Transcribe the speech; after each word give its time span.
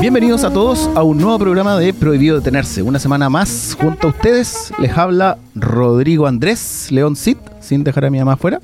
Bienvenidos 0.00 0.44
a 0.44 0.50
todos 0.50 0.88
a 0.94 1.02
un 1.02 1.18
nuevo 1.18 1.38
programa 1.38 1.76
de 1.76 1.92
Prohibido 1.92 2.38
Detenerse. 2.38 2.80
Una 2.80 2.98
semana 2.98 3.28
más 3.28 3.76
junto 3.78 4.06
a 4.06 4.10
ustedes 4.10 4.72
les 4.78 4.96
habla 4.96 5.36
Rodrigo 5.54 6.26
Andrés 6.26 6.88
León 6.90 7.16
Cid, 7.16 7.36
sin 7.60 7.84
dejar 7.84 8.06
a 8.06 8.10
mi 8.10 8.18
mamá 8.18 8.32
afuera. 8.32 8.62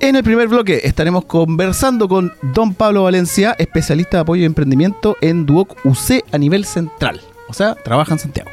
En 0.00 0.16
el 0.16 0.24
primer 0.24 0.48
bloque 0.48 0.80
estaremos 0.84 1.26
conversando 1.26 2.08
con 2.08 2.32
don 2.54 2.72
Pablo 2.72 3.02
Valencia, 3.02 3.54
especialista 3.58 4.16
de 4.16 4.20
apoyo 4.22 4.42
y 4.42 4.46
emprendimiento 4.46 5.18
en 5.20 5.44
Duoc 5.44 5.76
UC 5.84 6.24
a 6.32 6.38
nivel 6.38 6.64
central. 6.64 7.20
O 7.46 7.52
sea, 7.52 7.74
trabaja 7.74 8.14
en 8.14 8.20
Santiago. 8.20 8.48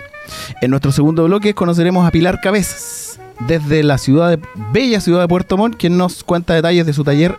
En 0.62 0.72
nuestro 0.72 0.92
segundo 0.92 1.24
bloque 1.24 1.54
conoceremos 1.54 2.06
a 2.06 2.12
Pilar 2.12 2.42
Cabezas, 2.42 3.18
desde 3.48 3.82
la 3.84 3.98
ciudad 3.98 4.38
bella 4.74 5.00
ciudad 5.00 5.22
de 5.22 5.30
Puerto 5.30 5.56
Montt, 5.56 5.78
quien 5.78 5.98
nos 5.98 6.26
cuenta 6.26 6.54
detalles 6.54 6.86
de 6.86 6.92
su 6.92 7.06
taller 7.06 7.38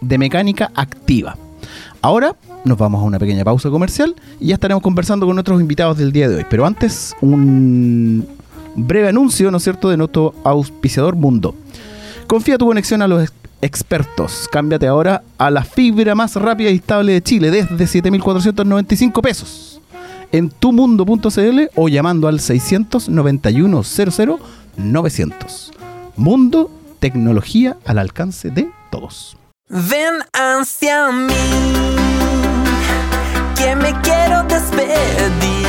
de 0.00 0.16
mecánica 0.16 0.70
activa. 0.74 1.36
Ahora 2.00 2.34
nos 2.64 2.78
vamos 2.78 3.00
a 3.00 3.04
una 3.04 3.18
pequeña 3.18 3.44
pausa 3.44 3.70
comercial 3.70 4.14
y 4.38 4.48
ya 4.48 4.54
estaremos 4.54 4.82
conversando 4.82 5.26
con 5.26 5.36
nuestros 5.36 5.60
invitados 5.60 5.98
del 5.98 6.12
día 6.12 6.28
de 6.28 6.36
hoy. 6.36 6.46
Pero 6.48 6.66
antes, 6.66 7.14
un 7.20 8.26
breve 8.76 9.08
anuncio, 9.08 9.50
¿no 9.50 9.56
es 9.58 9.64
cierto?, 9.64 9.88
de 9.88 9.96
nuestro 9.96 10.34
auspiciador 10.44 11.16
Mundo. 11.16 11.54
Confía 12.26 12.58
tu 12.58 12.66
conexión 12.66 13.02
a 13.02 13.08
los 13.08 13.32
expertos. 13.60 14.48
Cámbiate 14.50 14.86
ahora 14.86 15.22
a 15.38 15.50
la 15.50 15.64
fibra 15.64 16.14
más 16.14 16.36
rápida 16.36 16.70
y 16.70 16.76
estable 16.76 17.12
de 17.12 17.22
Chile 17.22 17.50
desde 17.50 18.02
7.495 18.02 19.20
pesos 19.20 19.80
en 20.32 20.50
tumundo.cl 20.50 21.60
o 21.74 21.88
llamando 21.88 22.28
al 22.28 22.40
691 22.40 23.82
00 23.82 24.38
900. 24.76 25.72
Mundo, 26.16 26.70
tecnología 27.00 27.76
al 27.84 27.98
alcance 27.98 28.50
de 28.50 28.70
todos. 28.90 29.36
Ven 29.68 30.14
hacia 30.32 31.10
mí, 31.12 31.32
que 33.60 33.76
me 33.76 33.92
quiero 34.00 34.42
despedir. 34.44 35.59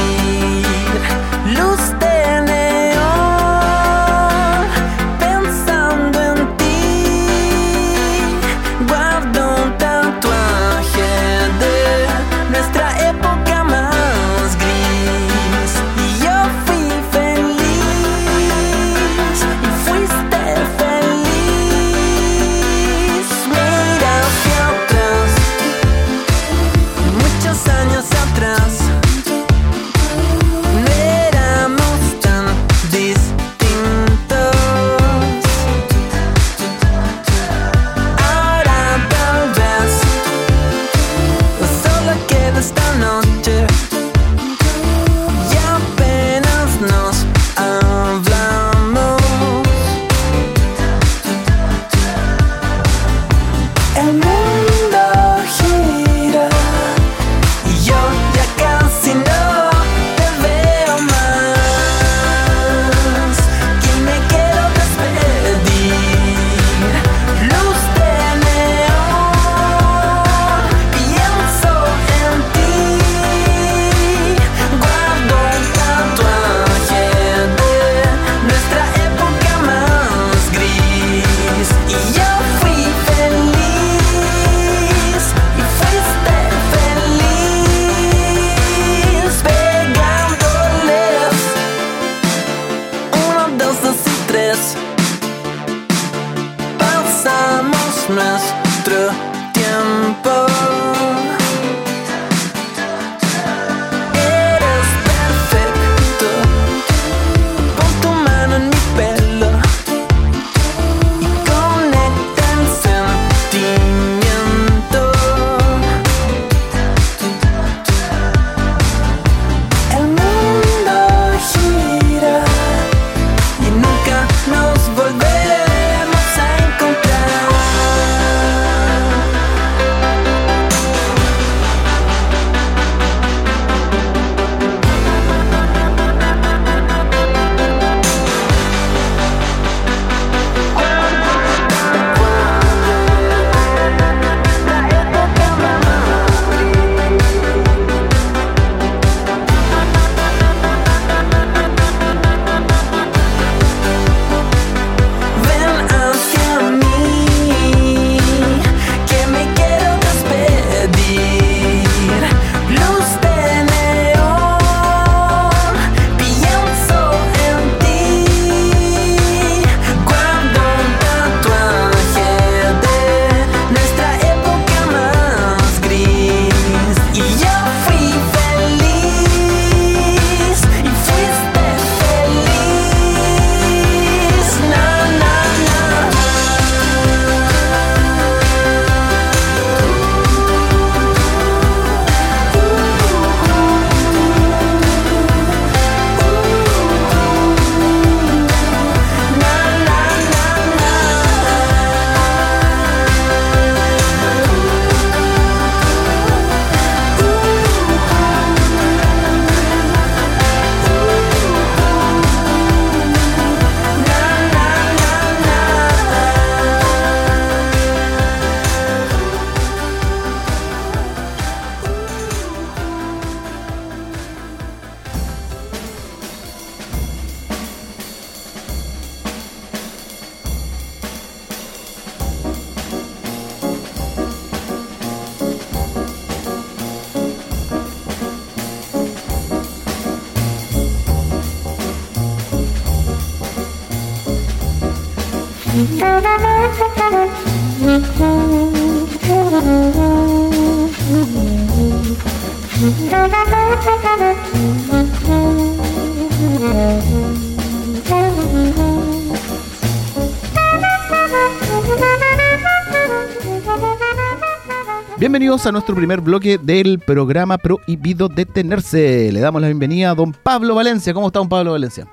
Bienvenidos 265.18 265.68
a 265.68 265.71
nuestro 265.71 265.94
primer 265.95 266.19
bloque 266.19 266.57
del 266.57 266.97
programa 266.97 267.59
Prohibido 267.59 268.27
Detenerse. 268.27 269.31
Le 269.31 269.39
damos 269.39 269.62
la 269.62 269.68
bienvenida 269.68 270.09
a 270.09 270.15
don 270.15 270.33
Pablo 270.33 270.73
Valencia. 270.73 271.13
¿Cómo 271.13 271.27
está 271.27 271.38
don 271.38 271.47
Pablo 271.47 271.73
Valencia? 271.73 272.07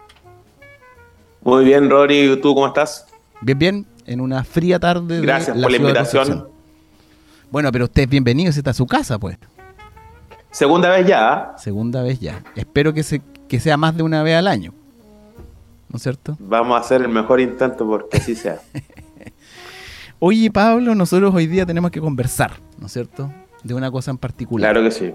Muy 1.40 1.64
bien, 1.64 1.88
Rory. 1.88 2.38
¿Tú 2.42 2.54
cómo 2.54 2.66
estás? 2.66 3.06
Bien, 3.40 3.58
bien. 3.58 3.86
En 4.08 4.22
una 4.22 4.42
fría 4.42 4.78
tarde. 4.78 5.20
Gracias 5.20 5.54
de 5.54 5.62
por 5.62 5.70
la 5.70 5.76
ciudad 5.76 5.92
de 5.92 5.98
invitación. 6.00 6.48
Bueno, 7.50 7.70
pero 7.70 7.84
usted 7.84 8.04
es 8.04 8.08
bienvenido. 8.08 8.48
Esta 8.48 8.70
es 8.70 8.76
su 8.76 8.86
casa, 8.86 9.18
pues. 9.18 9.36
Segunda 10.50 10.88
vez 10.88 11.06
ya. 11.06 11.32
¿ah? 11.32 11.58
Segunda 11.58 12.02
vez 12.02 12.18
ya. 12.18 12.42
Espero 12.56 12.94
que, 12.94 13.02
se, 13.02 13.20
que 13.48 13.60
sea 13.60 13.76
más 13.76 13.94
de 13.94 14.02
una 14.02 14.22
vez 14.22 14.36
al 14.36 14.48
año. 14.48 14.72
¿No 15.90 15.96
es 15.98 16.02
cierto? 16.02 16.38
Vamos 16.40 16.76
a 16.76 16.80
hacer 16.80 17.02
el 17.02 17.10
mejor 17.10 17.38
intento 17.38 17.86
porque 17.86 18.16
así 18.16 18.34
sea. 18.34 18.58
Oye, 20.20 20.50
Pablo, 20.50 20.94
nosotros 20.94 21.34
hoy 21.34 21.46
día 21.46 21.66
tenemos 21.66 21.90
que 21.90 22.00
conversar, 22.00 22.52
¿no 22.78 22.86
es 22.86 22.92
cierto? 22.92 23.30
De 23.62 23.74
una 23.74 23.90
cosa 23.90 24.10
en 24.10 24.16
particular. 24.16 24.72
claro 24.72 24.88
que 24.88 24.90
sí. 24.90 25.12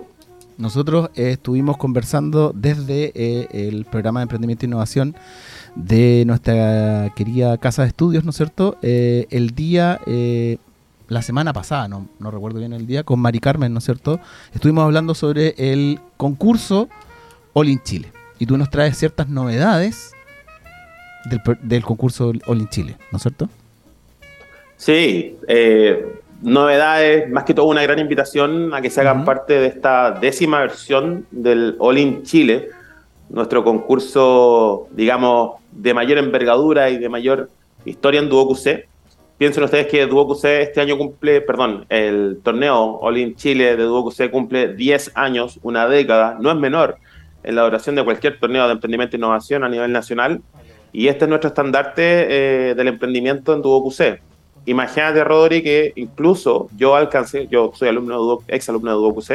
Nosotros 0.58 1.10
eh, 1.16 1.32
estuvimos 1.32 1.78
conversando 1.78 2.52
desde 2.54 3.12
eh, 3.16 3.48
el 3.52 3.86
programa 3.86 4.20
de 4.20 4.24
emprendimiento 4.24 4.66
e 4.66 4.68
innovación 4.68 5.16
de 5.76 6.24
nuestra 6.26 7.12
querida 7.16 7.58
casa 7.58 7.82
de 7.82 7.90
estudios, 7.90 8.24
¿no 8.24 8.30
es 8.30 8.38
cierto? 8.38 8.78
Eh, 8.82 9.28
el 9.32 9.56
día, 9.56 10.00
la 11.08 11.22
semana 11.22 11.54
pasada, 11.54 11.88
no, 11.88 12.32
recuerdo 12.32 12.60
bien 12.60 12.74
el 12.74 12.86
día, 12.86 13.04
con 13.04 13.20
Mari 13.20 13.40
Carmen, 13.40 13.74
¿no 13.74 13.80
es 13.80 13.86
cierto? 13.86 14.20
Estuvimos 14.54 14.84
hablando 14.84 15.16
sobre 15.16 15.56
el 15.58 16.00
concurso 16.18 16.90
All 17.54 17.70
in 17.70 17.82
Chile. 17.84 18.12
Y 18.40 18.46
tú 18.46 18.58
nos 18.58 18.70
traes 18.70 18.98
ciertas 18.98 19.30
novedades 19.30 20.12
del, 21.26 21.42
del 21.62 21.84
concurso 21.84 22.34
All 22.46 22.62
in 22.62 22.70
Chile, 22.70 22.98
¿no 23.12 23.18
es 23.18 23.24
cierto? 23.24 23.50
Sí, 24.84 25.38
eh, 25.48 26.23
novedades, 26.44 27.30
más 27.30 27.46
que 27.46 27.54
todo 27.54 27.66
una 27.66 27.82
gran 27.84 28.00
invitación 28.00 28.74
a 28.74 28.82
que 28.82 28.90
se 28.90 29.02
hagan 29.02 29.18
Ujú. 29.18 29.26
parte 29.26 29.60
de 29.60 29.68
esta 29.68 30.12
décima 30.12 30.60
versión 30.60 31.26
del 31.32 31.76
All 31.80 31.98
In 31.98 32.24
Chile, 32.24 32.70
nuestro 33.30 33.64
concurso, 33.64 34.88
digamos, 34.92 35.62
de 35.72 35.94
mayor 35.94 36.18
envergadura 36.18 36.90
y 36.90 36.98
de 36.98 37.10
mayor 37.10 37.50
historia 37.86 38.20
en 38.20 38.30
Duoc 38.30 38.52
UC. 38.52 38.86
Piensen 39.38 39.64
ustedes 39.64 39.88
que 39.88 40.06
Duoc 40.06 40.32
UC 40.32 40.46
este 40.46 40.82
año 40.82 40.98
cumple, 40.98 41.42
perdón, 41.42 41.86
el 41.90 42.40
torneo 42.44 43.00
All 43.02 43.18
In 43.18 43.36
Chile 43.36 43.76
de 43.76 43.84
Duoc 43.84 44.08
UC 44.08 44.30
cumple 44.30 44.76
10 44.76 45.14
años, 45.16 45.60
una 45.64 45.88
década, 45.88 46.38
no 46.40 46.52
es 46.52 46.58
menor 46.58 46.98
en 47.44 47.56
la 47.56 47.64
duración 47.64 47.96
de 47.96 48.04
cualquier 48.04 48.40
torneo 48.40 48.66
de 48.68 48.74
emprendimiento 48.74 49.16
e 49.16 49.20
innovación 49.20 49.64
a 49.64 49.70
nivel 49.70 49.92
nacional. 49.92 50.42
Y 50.92 51.08
este 51.08 51.26
es 51.26 51.30
nuestro 51.30 51.48
estandarte 51.48 52.70
eh, 52.70 52.76
del 52.76 52.88
emprendimiento 52.88 53.54
en 53.54 53.62
Duoc 53.62 53.86
UC. 53.88 54.20
Imagínate, 54.66 55.24
Rodri, 55.24 55.62
que 55.62 55.92
incluso 55.96 56.70
yo 56.78 56.96
alcancé, 56.96 57.48
yo 57.48 57.72
soy 57.76 57.90
alumno 57.90 58.38
de 58.48 58.56
ex 58.56 58.70
alumno 58.70 58.92
de 58.92 58.96
Duoc 58.98 59.18
UC, 59.18 59.32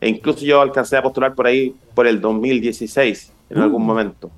e 0.00 0.08
incluso 0.08 0.44
yo 0.44 0.60
alcancé 0.60 0.96
a 0.96 1.02
postular 1.02 1.34
por 1.34 1.46
ahí 1.46 1.74
por 1.94 2.06
el 2.06 2.20
2016, 2.20 3.32
en 3.50 3.58
algún 3.58 3.82
Mm. 3.82 3.86
momento. 3.86 4.30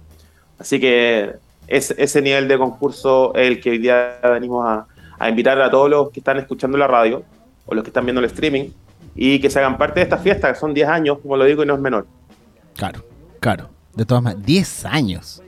Así 0.59 0.79
que 0.79 1.33
es, 1.67 1.91
ese 1.99 2.23
nivel 2.23 2.47
de 2.49 2.57
concurso 2.59 3.35
es 3.35 3.49
el 3.49 3.61
que 3.61 3.71
hoy 3.71 3.79
día 3.79 4.19
venimos 4.23 4.65
a, 4.67 4.87
a 5.19 5.29
invitar 5.29 5.61
a 5.61 5.71
todos 5.71 5.91
los 5.91 6.11
que 6.11 6.21
están 6.21 6.39
escuchando 6.39 6.79
la 6.79 6.87
radio 6.87 7.25
o 7.67 7.75
los 7.75 7.83
que 7.83 7.91
están 7.91 8.05
viendo 8.07 8.21
el 8.21 8.27
streaming 8.27 8.71
y 9.17 9.41
que 9.41 9.51
se 9.51 9.59
hagan 9.59 9.77
parte 9.77 9.99
de 10.01 10.05
esta 10.05 10.19
fiesta, 10.19 10.53
que 10.53 10.59
son 10.59 10.73
10 10.73 10.89
años, 10.89 11.19
como 11.21 11.37
lo 11.37 11.45
digo, 11.45 11.65
y 11.65 11.67
no 11.67 11.75
es 11.75 11.81
menor. 11.81 12.07
Claro, 12.77 13.05
claro. 13.41 13.69
De 13.95 14.05
todas 14.05 14.23
maneras, 14.23 14.47
10 14.47 14.85
años. 14.85 15.43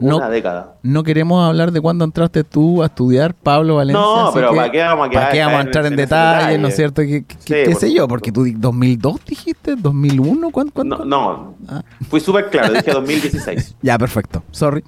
No, 0.00 0.18
Una 0.18 0.30
década. 0.30 0.74
no 0.82 1.02
queremos 1.02 1.44
hablar 1.46 1.72
de 1.72 1.80
cuándo 1.80 2.04
entraste 2.04 2.44
tú 2.44 2.82
a 2.82 2.86
estudiar, 2.86 3.34
Pablo 3.34 3.76
Valencia. 3.76 4.00
No, 4.00 4.30
pero 4.32 4.54
¿para 4.54 4.70
qué 4.70 4.78
vamos 4.82 5.08
a 5.08 5.10
¿Para 5.10 5.30
qué 5.30 5.40
vamos 5.40 5.58
a 5.58 5.62
entrar 5.62 5.86
en, 5.86 5.92
ese 5.94 6.02
detalles, 6.02 6.38
detalle? 6.40 6.58
no 6.58 6.68
es 6.68 6.76
cierto? 6.76 7.02
¿Qué, 7.02 7.24
qué- 7.24 7.34
Sí, 7.38 7.44
qué 7.54 7.70
por 7.72 7.80
sé 7.80 7.92
yo? 7.92 8.06
Porque 8.06 8.30
tú 8.30 8.44
di- 8.44 8.52
2002 8.52 9.16
dijiste, 9.26 9.74
2001, 9.76 10.50
¿cuánto? 10.50 10.72
cuánto? 10.72 11.04
No, 11.04 11.04
no, 11.32 11.54
Ah, 11.68 11.82
fui 12.08 12.20
súper 12.20 12.48
claro, 12.48 12.74
dije 12.74 12.90
2016. 12.92 13.76
ya, 13.82 13.98
perfecto. 13.98 14.42
Sorry. 14.52 14.84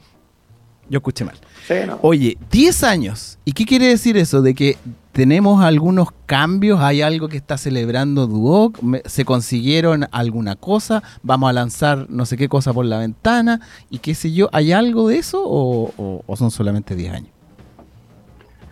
Yo 0.90 0.98
escuché 0.98 1.24
mal. 1.24 1.36
Sí, 1.66 1.74
no. 1.86 1.98
Oye, 2.02 2.36
10 2.50 2.82
años. 2.84 3.38
¿Y 3.46 3.52
qué 3.52 3.64
quiere 3.64 3.86
decir 3.86 4.16
eso? 4.18 4.42
De 4.42 4.54
que 4.54 4.76
tenemos 5.12 5.64
algunos 5.64 6.08
cambios, 6.26 6.80
hay 6.80 7.00
algo 7.00 7.28
que 7.28 7.36
está 7.36 7.56
celebrando 7.56 8.26
Duoc, 8.26 8.76
se 9.06 9.24
consiguieron 9.24 10.06
alguna 10.12 10.56
cosa, 10.56 11.02
vamos 11.22 11.48
a 11.48 11.52
lanzar 11.52 12.06
no 12.10 12.26
sé 12.26 12.36
qué 12.36 12.48
cosa 12.48 12.72
por 12.74 12.84
la 12.86 12.98
ventana 12.98 13.60
y 13.88 13.98
qué 14.00 14.14
sé 14.14 14.32
yo. 14.32 14.48
¿Hay 14.52 14.72
algo 14.72 15.08
de 15.08 15.18
eso 15.18 15.42
o, 15.44 15.92
o- 15.96 16.22
o 16.26 16.36
son 16.36 16.50
solamente 16.50 16.94
10 16.96 17.12
años? 17.14 17.30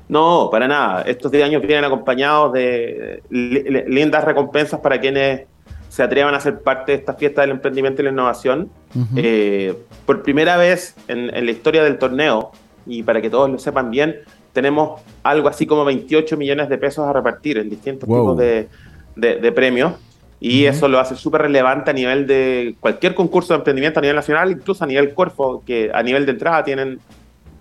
No, 0.09 0.49
para 0.51 0.67
nada. 0.67 1.03
Estos 1.03 1.31
10 1.31 1.45
años 1.45 1.61
vienen 1.63 1.85
acompañados 1.85 2.53
de 2.53 3.23
li- 3.31 3.63
li- 3.63 3.85
lindas 3.89 4.25
recompensas 4.25 4.81
para 4.81 4.99
quienes 5.01 5.43
se 5.89 6.03
atrevan 6.03 6.35
a 6.35 6.41
ser 6.41 6.61
parte 6.61 6.93
de 6.93 6.99
esta 6.99 7.15
fiesta 7.15 7.41
del 7.43 7.51
emprendimiento 7.51 8.03
y 8.03 8.05
la 8.05 8.11
innovación. 8.11 8.71
Ujú. 8.95 9.07
Eh, 9.17 9.75
por 10.07 10.23
primera 10.23 10.57
vez 10.57 10.95
en, 11.09 11.35
en 11.35 11.45
la 11.47 11.51
historia 11.51 11.83
del 11.83 11.99
torneo, 11.99 12.51
y 12.87 13.03
para 13.03 13.21
que 13.21 13.31
todos 13.31 13.51
lo 13.51 13.59
sepan 13.59 13.91
bien, 13.91 14.17
tenemos 14.53 15.01
algo 15.23 15.49
así 15.49 15.67
como 15.67 15.85
28 15.85 16.37
millones 16.37 16.69
de 16.69 16.79
pesos 16.79 17.07
a 17.07 17.13
repartir 17.13 17.59
en 17.59 17.69
distintos 17.71 18.09
Wow. 18.09 18.21
tipos 18.23 18.39
de, 18.39 18.69
de- 19.17 19.37
de 19.37 19.53
premios. 19.53 19.93
Y 20.41 20.67
Ujú. 20.67 20.77
eso 20.77 20.89
lo 20.89 21.01
hace 21.01 21.17
súper 21.17 21.43
relevante 21.43 21.91
a 21.91 21.95
nivel 21.95 22.27
de 22.27 22.77
cualquier 22.81 23.15
concurso 23.15 23.53
de 23.55 23.59
emprendimiento 23.59 23.99
a 23.99 24.03
nivel 24.03 24.17
nacional, 24.17 24.51
incluso 24.53 24.85
a 24.85 24.87
nivel 24.87 25.13
Corfo, 25.13 25.63
que 25.67 25.91
a 25.93 26.03
nivel 26.03 26.25
de 26.27 26.33
entrada 26.33 26.63
tienen 26.65 27.01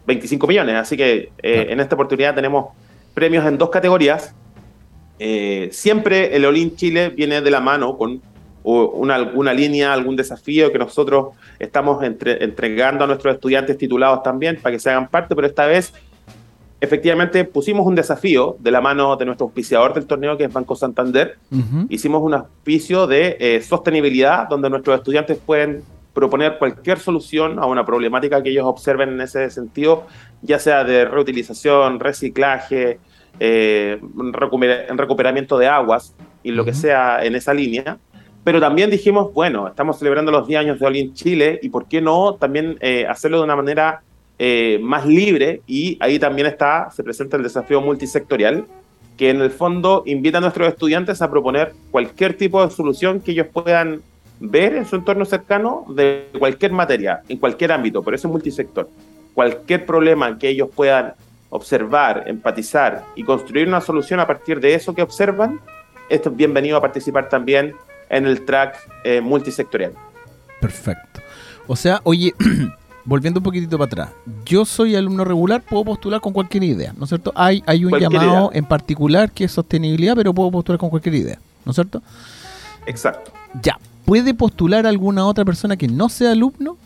25 0.05 0.47
millones. 0.47 0.75
Así 0.75 0.95
que 0.95 1.31
eh, 1.41 1.53
Claro. 1.55 1.71
en 1.71 1.79
esta 1.79 1.95
oportunidad 1.95 2.35
tenemos 2.35 2.67
premios 3.13 3.45
en 3.45 3.57
dos 3.57 3.69
categorías. 3.69 4.33
Eh, 5.19 5.69
siempre 5.71 6.35
el 6.35 6.45
Olin 6.45 6.75
Chile 6.75 7.09
viene 7.09 7.41
de 7.41 7.51
la 7.51 7.59
mano 7.59 7.97
con 7.97 8.21
una, 8.63 9.15
alguna 9.15 9.53
línea, 9.53 9.93
algún 9.93 10.17
desafío 10.17 10.71
que 10.73 10.77
nosotros 10.77 11.27
estamos 11.57 12.03
entre- 12.03 12.43
entregando 12.43 13.05
a 13.05 13.07
nuestros 13.07 13.33
estudiantes 13.35 13.77
titulados 13.77 14.23
también 14.23 14.59
para 14.61 14.73
que 14.73 14.79
se 14.79 14.89
hagan 14.89 15.07
parte, 15.07 15.35
pero 15.35 15.47
esta 15.47 15.65
vez 15.65 15.93
efectivamente 16.81 17.45
pusimos 17.45 17.87
un 17.87 17.95
desafío 17.95 18.57
de 18.59 18.69
la 18.69 18.81
mano 18.81 19.15
de 19.15 19.25
nuestro 19.25 19.45
auspiciador 19.45 19.93
del 19.93 20.05
torneo 20.05 20.37
que 20.37 20.43
es 20.43 20.53
Banco 20.53 20.75
Santander. 20.75 21.37
Hicimos 21.89 22.21
un 22.21 22.33
auspicio 22.33 23.07
de 23.07 23.37
eh, 23.39 23.61
sostenibilidad 23.61 24.49
donde 24.49 24.69
nuestros 24.69 24.97
estudiantes 24.97 25.39
pueden 25.43 25.81
proponer 26.13 26.57
cualquier 26.57 26.99
solución 26.99 27.59
a 27.59 27.65
una 27.67 27.85
problemática 27.85 28.43
que 28.43 28.49
ellos 28.49 28.65
observen 28.65 29.09
en 29.09 29.21
ese 29.21 29.49
sentido, 29.49 30.07
ya 30.41 30.59
sea 30.59 30.83
de 30.83 31.05
reutilización, 31.05 31.99
reciclaje, 31.99 32.99
eh, 33.39 33.99
recupera- 34.31 34.87
en 34.87 34.97
recuperamiento 34.97 35.57
de 35.57 35.67
aguas 35.67 36.15
y 36.43 36.51
lo 36.51 36.63
que 36.65 36.71
Ujú. 36.71 36.79
sea 36.79 37.23
en 37.23 37.35
esa 37.35 37.53
línea. 37.53 37.97
Pero 38.43 38.59
también 38.61 38.89
dijimos, 38.89 39.33
bueno, 39.33 39.67
estamos 39.67 39.99
celebrando 39.99 40.31
los 40.31 40.47
10 40.47 40.59
años 40.61 40.79
de 40.79 40.85
Oli 40.85 40.99
en 41.01 41.13
Chile 41.13 41.59
y 41.61 41.69
por 41.69 41.85
qué 41.87 42.01
no 42.01 42.35
también 42.35 42.77
eh, 42.79 43.05
hacerlo 43.07 43.37
de 43.39 43.43
una 43.43 43.55
manera 43.55 44.01
eh, 44.39 44.79
más 44.81 45.05
libre 45.05 45.61
y 45.67 45.97
ahí 45.99 46.17
también 46.19 46.47
está, 46.47 46.89
se 46.91 47.03
presenta 47.03 47.37
el 47.37 47.43
desafío 47.43 47.81
multisectorial, 47.81 48.65
que 49.17 49.31
en 49.31 49.41
el 49.41 49.49
fondo 49.49 50.03
invita 50.05 50.37
a 50.37 50.41
nuestros 50.41 50.67
estudiantes 50.67 51.21
a 51.23 51.29
proponer 51.31 51.73
cualquier 51.91 52.35
tipo 52.37 52.63
de 52.65 52.71
solución 52.71 53.19
que 53.19 53.31
ellos 53.31 53.47
puedan 53.51 54.01
ver 54.39 54.75
en 54.75 54.85
su 54.85 54.95
entorno 54.95 55.25
cercano 55.25 55.85
de 55.89 56.27
cualquier 56.37 56.71
materia, 56.71 57.21
en 57.27 57.39
cualquier 57.39 57.71
ámbito, 57.71 58.03
por 58.03 58.13
eso 58.13 58.27
es 58.27 58.31
multisector. 58.31 58.87
Cualquier 59.33 59.85
problema 59.87 60.37
que 60.37 60.49
ellos 60.49 60.69
puedan 60.73 61.13
observar, 61.49 62.23
empatizar 62.27 63.05
y 63.15 63.23
construir 63.23 63.67
una 63.67 63.81
solución 63.81 64.19
a 64.19 64.27
partir 64.27 64.59
de 64.59 64.73
eso 64.73 64.93
que 64.93 65.01
observan, 65.01 65.59
esto 66.09 66.29
es 66.29 66.35
bienvenido 66.35 66.77
a 66.77 66.81
participar 66.81 67.29
también 67.29 67.73
en 68.09 68.25
el 68.25 68.45
track 68.45 68.77
eh, 69.03 69.21
multisectorial. 69.21 69.93
Perfecto. 70.61 71.21
O 71.67 71.75
sea, 71.75 71.99
oye, 72.03 72.33
volviendo 73.05 73.39
un 73.39 73.43
poquitito 73.43 73.77
para 73.77 73.87
atrás, 73.87 74.09
yo 74.45 74.65
soy 74.65 74.95
alumno 74.95 75.23
regular, 75.25 75.61
puedo 75.61 75.83
postular 75.85 76.21
con 76.21 76.33
cualquier 76.33 76.63
idea, 76.63 76.93
¿no 76.97 77.03
es 77.03 77.09
cierto? 77.09 77.31
Hay, 77.35 77.63
hay 77.65 77.83
un 77.85 77.91
Cualquier 77.91 78.11
llamado 78.11 78.49
idea. 78.49 78.59
en 78.59 78.65
particular 78.65 79.31
que 79.31 79.45
es 79.45 79.51
sostenibilidad, 79.51 80.15
pero 80.15 80.33
puedo 80.33 80.51
postular 80.51 80.79
con 80.79 80.89
cualquier 80.89 81.15
idea, 81.15 81.39
¿no 81.65 81.71
es 81.71 81.75
cierto? 81.75 82.01
Exacto. 82.85 83.31
Ya, 83.61 83.77
¿puede 84.05 84.33
postular 84.33 84.85
alguna 84.87 85.25
otra 85.25 85.43
persona 85.45 85.75
que 85.75 85.87
no 85.87 86.09
sea 86.09 86.31
alumno? 86.31 86.77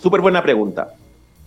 Súper 0.00 0.20
buena 0.20 0.42
pregunta. 0.42 0.88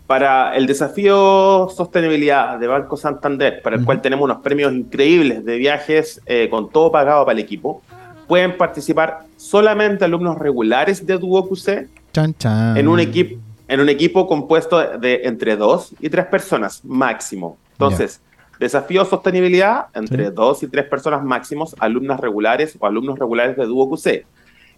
Para 0.08 0.56
el 0.56 0.68
desafío 0.68 1.70
sostenibilidad 1.74 2.60
de 2.60 2.68
Banco 2.68 2.98
Santander, 2.98 3.62
para 3.62 3.78
el 3.78 3.86
cual 3.86 4.02
tenemos 4.02 4.26
unos 4.26 4.42
premios 4.42 4.74
increíbles 4.74 5.46
de 5.46 5.58
viajes 5.58 6.22
eh, 6.26 6.50
con 6.50 6.70
todo 6.70 6.92
pagado 6.92 7.26
para 7.26 7.38
el 7.38 7.44
equipo, 7.44 7.82
pueden 8.28 8.58
participar 8.58 9.22
solamente 9.38 10.04
alumnos 10.06 10.38
regulares 10.38 11.06
de 11.06 11.18
DuoQC 11.18 11.88
Chan, 12.14 12.34
chan. 12.38 12.78
en 12.78 12.88
un 12.88 13.00
equipo 13.00 13.40
en 13.70 13.80
un 13.80 13.90
equipo 13.90 14.28
compuesto 14.28 14.78
de 15.00 15.22
entre 15.24 15.56
dos 15.56 15.94
y 16.00 16.10
tres 16.10 16.26
personas 16.26 16.84
máximo. 16.84 17.58
Entonces, 17.72 18.22
desafío 18.60 19.04
sostenibilidad 19.06 19.86
entre 19.96 20.28
Sí. 20.28 20.32
dos 20.36 20.62
y 20.64 20.68
tres 20.68 20.86
personas 20.86 21.24
máximos, 21.24 21.76
alumnas 21.80 22.20
regulares 22.20 22.76
o 22.78 22.86
alumnos 22.86 23.18
regulares 23.18 23.56
de 23.58 23.66
Duo 23.66 23.90
QC. 23.90 24.26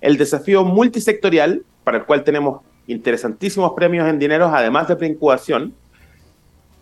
El 0.01 0.17
desafío 0.17 0.63
multisectorial, 0.63 1.63
para 1.83 1.97
el 1.97 2.05
cual 2.05 2.23
tenemos 2.23 2.61
interesantísimos 2.87 3.73
premios 3.73 4.07
en 4.07 4.19
dinero, 4.19 4.47
además 4.47 4.87
de 4.87 4.95
preincubación, 4.95 5.73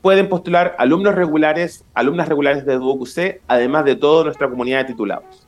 pueden 0.01 0.27
postular 0.27 0.75
alumnos 0.77 1.15
regulares, 1.15 1.85
alumnas 1.93 2.27
regulares 2.27 2.65
de 2.65 2.75
Duo 2.75 2.99
QC, 2.99 3.41
además 3.47 3.85
de 3.85 3.95
toda 3.95 4.25
nuestra 4.25 4.49
comunidad 4.49 4.79
de 4.79 4.85
titulados. 4.85 5.47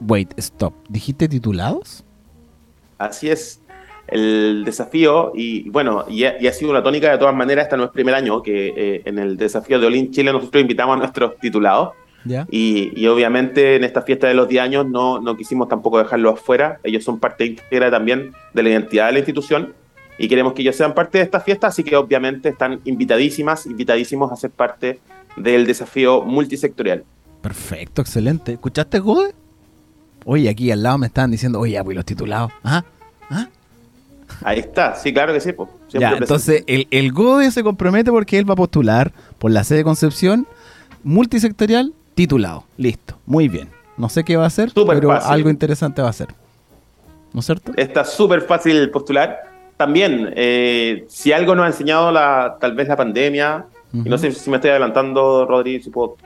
Wait, 0.00 0.32
stop. 0.36 0.74
¿Dijiste 0.88 1.28
titulados? 1.28 2.04
Así 2.98 3.30
es 3.30 3.60
el 4.08 4.64
desafío 4.64 5.30
y 5.34 5.70
bueno, 5.70 6.04
y 6.08 6.24
ha, 6.24 6.40
y 6.42 6.48
ha 6.48 6.52
sido 6.52 6.72
una 6.72 6.82
tónica 6.82 7.10
de 7.12 7.18
todas 7.18 7.34
maneras, 7.34 7.66
este 7.66 7.76
no 7.76 7.84
es 7.84 7.90
primer 7.90 8.14
año 8.14 8.42
que 8.42 8.74
eh, 8.76 9.02
en 9.04 9.18
el 9.20 9.36
desafío 9.36 9.78
de 9.78 9.86
Olin 9.86 10.10
Chile 10.10 10.32
nosotros 10.32 10.60
invitamos 10.60 10.96
a 10.96 10.98
nuestros 10.98 11.36
titulados 11.38 11.90
Y, 12.50 12.92
y 12.94 13.06
obviamente 13.06 13.76
en 13.76 13.84
esta 13.84 14.02
fiesta 14.02 14.28
de 14.28 14.34
los 14.34 14.48
10 14.48 14.62
años 14.62 14.86
no, 14.86 15.20
no 15.20 15.36
quisimos 15.36 15.68
tampoco 15.68 15.98
dejarlos 15.98 16.34
afuera, 16.34 16.78
ellos 16.82 17.02
son 17.04 17.18
parte 17.18 17.46
íntegra 17.46 17.90
también 17.90 18.32
de 18.52 18.62
la 18.62 18.68
identidad 18.70 19.06
de 19.06 19.12
la 19.12 19.18
institución 19.20 19.74
y 20.18 20.28
queremos 20.28 20.52
que 20.52 20.60
ellos 20.62 20.76
sean 20.76 20.94
parte 20.94 21.16
de 21.16 21.24
esta 21.24 21.40
fiesta, 21.40 21.68
así 21.68 21.82
que 21.82 21.96
obviamente 21.96 22.50
están 22.50 22.80
invitadísimas, 22.84 23.64
invitadísimos 23.64 24.30
a 24.30 24.36
ser 24.36 24.50
parte 24.50 25.00
del 25.36 25.66
desafío 25.66 26.22
multisectorial. 26.22 27.04
Perfecto, 27.40 28.02
excelente. 28.02 28.52
¿Escuchaste, 28.52 28.98
Gode? 28.98 29.34
Oye, 30.26 30.50
aquí 30.50 30.70
al 30.70 30.82
lado 30.82 30.98
me 30.98 31.06
estaban 31.06 31.30
diciendo, 31.30 31.58
oye, 31.58 31.72
ya, 31.72 31.84
pues 31.84 31.96
los 31.96 32.04
titulados. 32.04 32.52
¿Ah? 32.62 32.84
¿Ah? 33.30 33.48
Ahí 34.44 34.58
está, 34.58 34.94
sí, 34.94 35.12
claro 35.12 35.32
que 35.32 35.40
sí. 35.40 35.52
pues, 35.52 35.70
Ya, 35.88 36.12
entonces 36.12 36.64
el, 36.66 36.86
el 36.90 37.12
GODE 37.12 37.50
se 37.50 37.62
compromete 37.62 38.10
porque 38.10 38.38
él 38.38 38.48
va 38.48 38.52
a 38.52 38.56
postular 38.56 39.12
por 39.38 39.50
la 39.50 39.64
sede 39.64 39.78
de 39.78 39.84
Concepción 39.84 40.46
multisectorial 41.02 41.94
titulado. 42.14 42.64
Listo, 42.76 43.16
muy 43.26 43.48
bien. 43.48 43.68
No 43.96 44.08
sé 44.08 44.24
qué 44.24 44.36
va 44.36 44.46
a 44.46 44.50
Súper 44.50 44.96
pero 44.96 45.08
fácil. 45.08 45.32
algo 45.32 45.50
interesante 45.50 46.00
va 46.00 46.08
a 46.08 46.10
hacer. 46.10 46.28
¿No 47.32 47.40
es 47.40 47.46
cierto? 47.46 47.72
Está 47.76 48.04
súper 48.04 48.42
fácil 48.42 48.90
postular. 48.90 49.40
También, 49.76 50.32
eh, 50.36 51.04
si 51.08 51.32
algo 51.32 51.54
nos 51.54 51.64
ha 51.64 51.68
enseñado 51.68 52.10
la, 52.12 52.56
tal 52.60 52.74
vez 52.74 52.88
la 52.88 52.96
pandemia, 52.96 53.64
y 53.92 54.08
no 54.08 54.18
sé 54.18 54.30
si 54.32 54.50
me 54.50 54.56
estoy 54.56 54.70
adelantando, 54.70 55.46
Rodri, 55.46 55.82
si 55.82 55.90
puedo, 55.90 56.16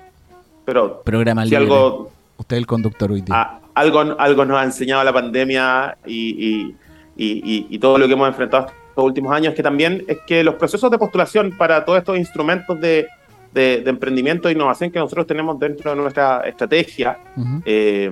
pero 0.64 1.02
Programa 1.02 1.44
si 1.44 1.50
libre. 1.50 1.64
algo, 1.64 2.10
Usted 2.36 2.56
es 2.56 2.60
el 2.60 2.66
conductor 2.66 3.12
hoy 3.12 3.20
día. 3.20 3.34
a- 3.36 3.60
algo, 3.74 4.00
algo 4.18 4.44
nos 4.44 4.58
ha 4.58 4.64
enseñado 4.64 5.02
la 5.04 5.12
pandemia 5.12 5.96
y, 6.06 6.14
y- 6.14 6.76
y- 7.16 7.42
y- 7.44 7.66
y 7.70 7.78
todo 7.78 7.98
lo 7.98 8.06
que 8.06 8.12
hemos 8.14 8.28
enfrentado 8.28 8.66
estos 8.88 9.04
últimos 9.04 9.32
años, 9.34 9.54
que 9.54 9.62
también 9.62 10.04
es 10.08 10.18
que 10.26 10.42
los 10.44 10.54
procesos 10.56 10.90
de 10.90 10.98
postulación 10.98 11.56
para 11.56 11.84
todos 11.84 11.98
estos 11.98 12.16
instrumentos 12.18 12.80
de, 12.80 13.06
de- 13.54 13.80
de 13.82 13.90
emprendimiento 13.90 14.48
e 14.48 14.52
innovación 14.52 14.90
que 14.90 14.98
nosotros 14.98 15.26
tenemos 15.26 15.58
dentro 15.58 15.90
de 15.90 15.96
nuestra 15.96 16.40
estrategia, 16.40 17.18
Ujú. 17.36 17.62
eh, 17.64 18.10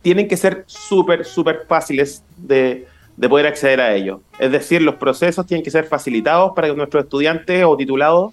tienen 0.00 0.26
que 0.26 0.36
ser 0.36 0.64
súper, 0.66 1.24
súper 1.24 1.66
fáciles 1.68 2.24
de, 2.36 2.86
de 3.16 3.28
poder 3.28 3.46
acceder 3.46 3.80
a 3.80 3.94
ellos. 3.94 4.20
Es 4.38 4.50
decir, 4.50 4.82
los 4.82 4.96
procesos 4.96 5.46
tienen 5.46 5.62
que 5.62 5.70
ser 5.70 5.84
facilitados 5.84 6.52
para 6.56 6.68
que 6.68 6.74
nuestros 6.74 7.04
estudiantes 7.04 7.64
o 7.64 7.76
titulados 7.76 8.32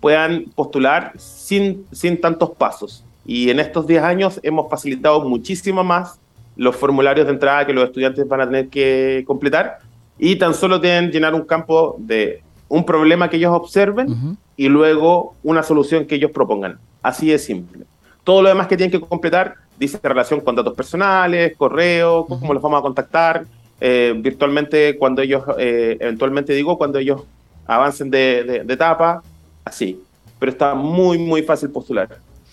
puedan 0.00 0.44
postular 0.54 1.12
sin, 1.16 1.84
sin 1.92 2.20
tantos 2.20 2.50
pasos. 2.50 3.04
Y 3.24 3.50
en 3.50 3.58
estos 3.60 3.86
10 3.86 4.02
años 4.02 4.38
hemos 4.42 4.68
facilitado 4.70 5.20
muchísimo 5.28 5.82
más 5.82 6.18
los 6.56 6.76
formularios 6.76 7.26
de 7.26 7.32
entrada 7.32 7.66
que 7.66 7.72
los 7.72 7.84
estudiantes 7.84 8.28
van 8.28 8.40
a 8.42 8.46
tener 8.46 8.68
que 8.68 9.24
completar 9.26 9.78
y 10.18 10.36
tan 10.36 10.52
solo 10.54 10.80
tienen 10.80 11.10
llenar 11.10 11.34
un 11.34 11.42
campo 11.42 11.96
de 11.98 12.42
un 12.68 12.84
problema 12.84 13.28
que 13.30 13.36
ellos 13.38 13.52
observen 13.54 14.10
Ujú. 14.10 14.36
Y 14.56 14.68
luego 14.68 15.34
una 15.42 15.62
solución 15.62 16.06
que 16.06 16.16
ellos 16.16 16.30
propongan. 16.30 16.78
Así 17.02 17.28
de 17.30 17.38
simple. 17.38 17.84
Todo 18.24 18.42
lo 18.42 18.48
demás 18.48 18.66
que 18.68 18.76
tienen 18.76 18.90
que 18.92 19.00
completar 19.00 19.54
dice 19.78 19.98
relación 20.02 20.40
con 20.40 20.54
datos 20.54 20.74
personales, 20.74 21.56
correo, 21.56 22.26
cómo 22.26 22.54
los 22.54 22.62
vamos 22.62 22.78
a 22.78 22.82
contactar, 22.82 23.44
eh, 23.80 24.14
virtualmente 24.16 24.96
cuando 24.96 25.22
ellos, 25.22 25.42
eh, 25.58 25.96
eventualmente 25.98 26.52
digo, 26.52 26.78
cuando 26.78 26.98
ellos 27.00 27.22
avancen 27.66 28.10
de, 28.10 28.44
de- 28.44 28.64
de 28.64 28.74
etapa, 28.74 29.22
así. 29.64 30.00
Pero 30.38 30.52
está 30.52 30.74
muy, 30.74 31.18
muy 31.18 31.42
fácil 31.42 31.70
postular. 31.70 32.08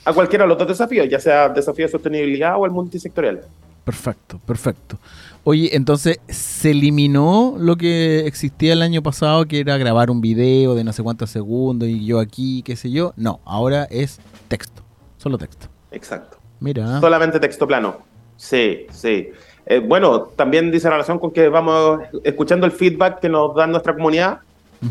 A 0.06 0.14
cualquiera 0.14 0.46
de 0.46 0.50
los 0.50 0.58
dos 0.58 0.68
desafíos, 0.68 1.08
ya 1.10 1.20
sea 1.20 1.50
desafío 1.50 1.86
de 1.86 1.92
sostenibilidad 1.92 2.56
o 2.58 2.66
el 2.66 2.72
multisectorial. 2.72 3.42
Perfecto, 3.84 4.40
perfecto. 4.46 4.98
Oye, 5.46 5.76
entonces, 5.76 6.20
¿se 6.28 6.72
eliminó 6.72 7.56
lo 7.58 7.76
que 7.78 8.20
existía 8.28 8.74
el 8.74 8.82
año 8.82 9.02
pasado, 9.02 9.46
que 9.46 9.60
era 9.60 9.78
grabar 9.78 10.12
un 10.12 10.22
video 10.22 10.76
de 10.76 10.84
no 10.84 10.94
sé 10.94 11.02
cuántos 11.02 11.30
segundos 11.30 11.88
y 11.90 12.06
yo 12.06 12.20
aquí, 12.20 12.62
qué 12.64 12.76
sé 12.76 12.92
yo? 12.92 13.14
No, 13.16 13.40
ahora 13.46 13.86
es 13.90 14.20
texto, 14.48 14.84
solo 15.18 15.38
texto. 15.38 15.68
Exacto. 15.92 16.38
Mira, 16.60 17.00
Solamente 17.00 17.40
texto 17.40 17.66
plano. 17.66 17.98
Sí, 18.36 18.86
sí. 18.92 19.30
Eh, 19.66 19.80
bueno, 19.80 20.24
también 20.36 20.72
dice 20.72 20.90
relación 20.90 21.20
con 21.20 21.32
que 21.32 21.48
vamos 21.50 22.02
escuchando 22.24 22.66
el 22.66 22.72
feedback 22.72 23.20
que 23.20 23.30
nos 23.30 23.56
da 23.56 23.66
nuestra 23.66 23.94
comunidad 23.96 24.40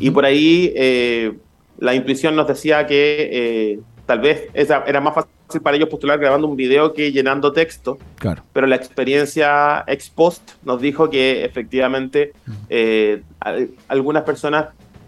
y 0.00 0.10
por 0.10 0.24
ahí 0.24 0.72
eh, 0.76 1.36
la 1.78 1.94
intuición 1.94 2.36
nos 2.36 2.46
decía 2.48 2.86
que 2.86 3.28
eh, 3.32 3.80
tal 4.06 4.20
vez 4.20 4.48
esa- 4.54 4.84
era 4.86 5.00
más 5.00 5.14
fácil 5.14 5.30
para 5.62 5.76
ellos 5.76 5.88
postular 5.88 6.18
grabando 6.18 6.46
un 6.46 6.56
video 6.56 6.92
que 6.92 7.10
llenando 7.10 7.52
texto, 7.52 7.98
claro. 8.16 8.42
pero 8.52 8.66
la 8.66 8.76
experiencia 8.76 9.84
ex 9.86 10.10
post 10.10 10.50
nos 10.64 10.80
dijo 10.80 11.08
que 11.08 11.44
efectivamente 11.44 12.32
eh, 12.68 13.22
al- 13.40 13.70
algunas 13.88 14.22
personas, 14.24 14.66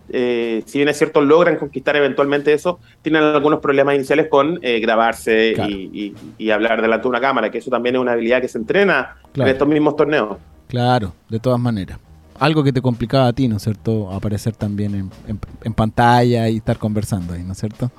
eh, 0.09 0.63
si 0.67 0.79
bien 0.79 0.89
es 0.89 0.97
cierto, 0.99 1.21
logran 1.21 1.57
conquistar 1.57 1.95
eventualmente 1.97 2.53
eso, 2.53 2.81
tienen 3.03 3.23
algunos 3.23 3.61
problemas 3.61 3.95
iniciales 3.95 4.29
con 4.29 4.59
eh, 4.63 4.81
grabarse 4.81 5.53
Claro. 5.55 5.71
y, 5.71 5.91
y- 5.93 6.15
y 6.47 6.51
hablar 6.51 6.81
delante 6.83 7.03
de 7.03 7.09
una 7.11 7.21
cámara, 7.21 7.51
que 7.51 7.59
eso 7.59 7.71
también 7.71 7.95
es 7.97 8.01
una 8.01 8.13
habilidad 8.13 8.41
que 8.41 8.49
se 8.49 8.59
entrena 8.59 9.17
Claro. 9.33 9.49
en 9.51 9.55
estos 9.55 9.69
mismos 9.69 9.95
torneos. 9.97 10.39
Claro, 10.69 11.13
de 11.29 11.39
todas 11.39 11.61
maneras. 11.61 11.99
Algo 12.39 12.65
que 12.65 12.73
te 12.73 12.81
complicaba 12.81 13.27
a 13.29 13.33
ti, 13.35 13.47
¿no 13.49 13.57
es 13.59 13.63
cierto? 13.63 14.11
Aparecer 14.11 14.57
también 14.57 14.95
en, 14.95 15.11
en- 15.29 15.39
en 15.63 15.75
pantalla 15.75 16.49
y 16.49 16.57
estar 16.57 16.79
conversando 16.79 17.35
ahí, 17.35 17.43
¿no 17.45 17.53
es 17.53 17.59
cierto? 17.59 17.91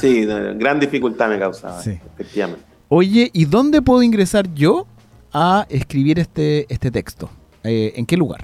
Sí, 0.00 0.24
gran 0.26 0.78
dificultad 0.80 1.28
me 1.28 1.38
causaba, 1.38 1.80
Sí. 1.80 1.98
efectivamente. 2.14 2.64
Oye, 2.88 3.30
¿y 3.32 3.44
dónde 3.44 3.82
puedo 3.82 4.02
ingresar 4.02 4.52
yo 4.54 4.86
a 5.32 5.66
escribir 5.68 6.18
este, 6.18 6.66
este 6.72 6.90
texto? 6.90 7.30
Eh, 7.62 7.92
¿En 7.96 8.04
qué 8.06 8.16
lugar? 8.16 8.42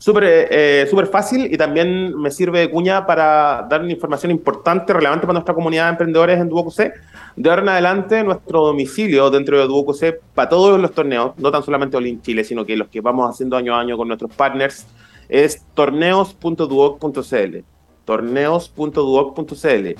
Súper 0.00 0.24
eh, 0.50 0.86
súper 0.88 1.08
fácil 1.08 1.52
y 1.52 1.56
también 1.58 2.16
me 2.16 2.30
sirve 2.30 2.60
de 2.60 2.70
cuña 2.70 3.04
para 3.04 3.66
dar 3.68 3.82
una 3.82 3.90
información 3.92 4.30
importante, 4.30 4.92
relevante 4.92 5.22
para 5.26 5.32
nuestra 5.34 5.54
comunidad 5.54 5.86
de 5.86 5.90
emprendedores 5.90 6.38
en 6.40 6.48
DuoQC. 6.48 6.92
De 7.34 7.50
ahora 7.50 7.62
en 7.62 7.68
adelante, 7.68 8.22
nuestro 8.22 8.64
domicilio 8.66 9.28
dentro 9.30 9.58
de 9.58 9.66
DuoQC 9.66 10.20
para 10.34 10.48
todos 10.48 10.80
los 10.80 10.92
torneos, 10.92 11.32
no 11.38 11.50
tan 11.50 11.64
solamente 11.64 11.96
Olin 11.96 12.22
Chile, 12.22 12.44
sino 12.44 12.64
que 12.64 12.76
los 12.76 12.86
que 12.88 13.00
vamos 13.00 13.28
haciendo 13.28 13.56
año 13.56 13.74
a 13.74 13.80
año 13.80 13.96
con 13.96 14.06
nuestros 14.06 14.32
partners, 14.32 14.86
es 15.28 15.62
torneos.duoc.cl. 15.74 17.64
Torneos.duoc.cl. 18.08 19.94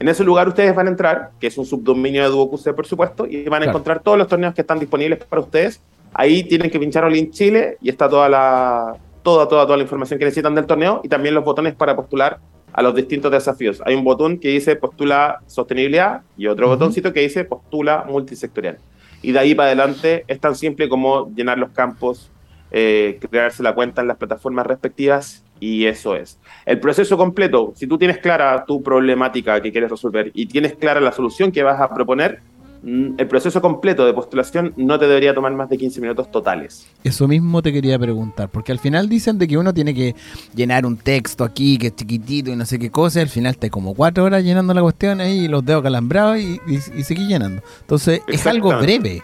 En 0.00 0.08
ese 0.08 0.24
lugar 0.24 0.48
ustedes 0.48 0.74
van 0.74 0.86
a 0.88 0.90
entrar, 0.90 1.30
que 1.40 1.46
es 1.46 1.56
un 1.58 1.64
subdominio 1.64 2.22
de 2.22 2.28
DuoQC, 2.28 2.74
por 2.74 2.86
supuesto, 2.86 3.26
y 3.26 3.44
van 3.44 3.62
a 3.62 3.66
Claro. 3.66 3.70
encontrar 3.70 4.02
todos 4.02 4.18
los 4.18 4.26
torneos 4.28 4.54
que 4.54 4.62
están 4.62 4.78
disponibles 4.80 5.24
para 5.24 5.42
ustedes. 5.42 5.80
Ahí 6.12 6.42
tienen 6.44 6.70
que 6.70 6.78
pinchar 6.78 7.04
Olin 7.04 7.30
Chile 7.30 7.78
y 7.80 7.88
está 7.88 8.08
toda 8.08 8.28
la, 8.28 8.96
toda, 9.22 9.48
toda, 9.48 9.64
toda 9.64 9.76
la 9.76 9.82
información 9.84 10.18
que 10.18 10.24
necesitan 10.26 10.54
del 10.54 10.66
torneo 10.66 11.00
y 11.04 11.08
también 11.08 11.34
los 11.34 11.44
botones 11.44 11.74
para 11.74 11.96
postular 11.96 12.38
a 12.72 12.82
los 12.82 12.94
distintos 12.94 13.30
desafíos. 13.30 13.80
Hay 13.86 13.94
un 13.94 14.04
botón 14.04 14.38
que 14.38 14.48
dice 14.48 14.76
postula 14.76 15.40
sostenibilidad 15.46 16.22
y 16.36 16.46
otro 16.48 16.66
Ujú. 16.66 16.74
botoncito 16.76 17.12
que 17.12 17.20
dice 17.20 17.44
postula 17.44 18.04
multisectorial. 18.08 18.78
Y 19.22 19.32
de 19.32 19.38
ahí 19.38 19.54
para 19.54 19.68
adelante 19.68 20.24
es 20.26 20.40
tan 20.40 20.54
simple 20.56 20.88
como 20.88 21.30
llenar 21.34 21.58
los 21.58 21.70
campos, 21.70 22.30
eh, 22.70 23.18
crearse 23.30 23.62
la 23.62 23.74
cuenta 23.74 24.00
en 24.02 24.08
las 24.08 24.16
plataformas 24.16 24.66
respectivas 24.66 25.44
y 25.62 25.86
eso 25.86 26.16
es. 26.16 26.38
El 26.66 26.80
proceso 26.80 27.16
completo, 27.16 27.72
si 27.76 27.86
tú 27.86 27.96
tienes 27.96 28.18
clara 28.18 28.64
tu 28.66 28.82
problemática 28.82 29.60
que 29.62 29.70
quieres 29.70 29.92
resolver 29.92 30.32
y 30.34 30.46
tienes 30.46 30.74
clara 30.74 31.00
la 31.00 31.12
solución 31.12 31.52
que 31.52 31.62
vas 31.62 31.80
a 31.80 31.94
proponer, 31.94 32.40
mm, 32.82 33.14
el 33.16 33.28
proceso 33.28 33.62
completo 33.62 34.04
de 34.04 34.12
postulación 34.12 34.74
no 34.76 34.98
te 34.98 35.06
debería 35.06 35.32
tomar 35.32 35.52
más 35.52 35.70
de 35.70 35.78
15 35.78 36.00
minutos 36.00 36.32
totales. 36.32 36.88
Eso 37.04 37.28
mismo 37.28 37.62
te 37.62 37.72
quería 37.72 37.96
preguntar, 37.96 38.48
porque 38.48 38.72
al 38.72 38.80
final 38.80 39.08
dicen 39.08 39.38
de 39.38 39.46
que 39.46 39.56
uno 39.56 39.72
tiene 39.72 39.94
que 39.94 40.16
llenar 40.52 40.84
un 40.84 40.96
texto 40.96 41.44
aquí 41.44 41.78
que 41.78 41.86
es 41.86 41.94
chiquitito 41.94 42.50
y 42.50 42.56
no 42.56 42.66
sé 42.66 42.80
qué 42.80 42.90
cosa, 42.90 43.20
y 43.20 43.22
al 43.22 43.28
final 43.28 43.56
te 43.56 43.70
como 43.70 43.94
cuatro 43.94 44.24
horas 44.24 44.42
llenando 44.42 44.74
la 44.74 44.82
cuestión 44.82 45.20
ahí 45.20 45.44
y 45.44 45.48
los 45.48 45.64
dedos 45.64 45.84
calambrados 45.84 46.40
y, 46.40 46.60
y, 46.66 46.74
y 46.74 47.04
seguís 47.04 47.28
llenando. 47.28 47.62
Entonces 47.82 48.20
es 48.26 48.44
algo 48.48 48.76
breve, 48.80 49.22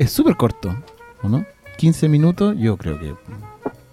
es 0.00 0.10
súper 0.10 0.34
corto, 0.34 0.74
¿o 1.22 1.28
no? 1.28 1.46
15 1.78 2.08
minutos, 2.08 2.56
yo 2.58 2.76
creo 2.76 2.98
que 2.98 3.14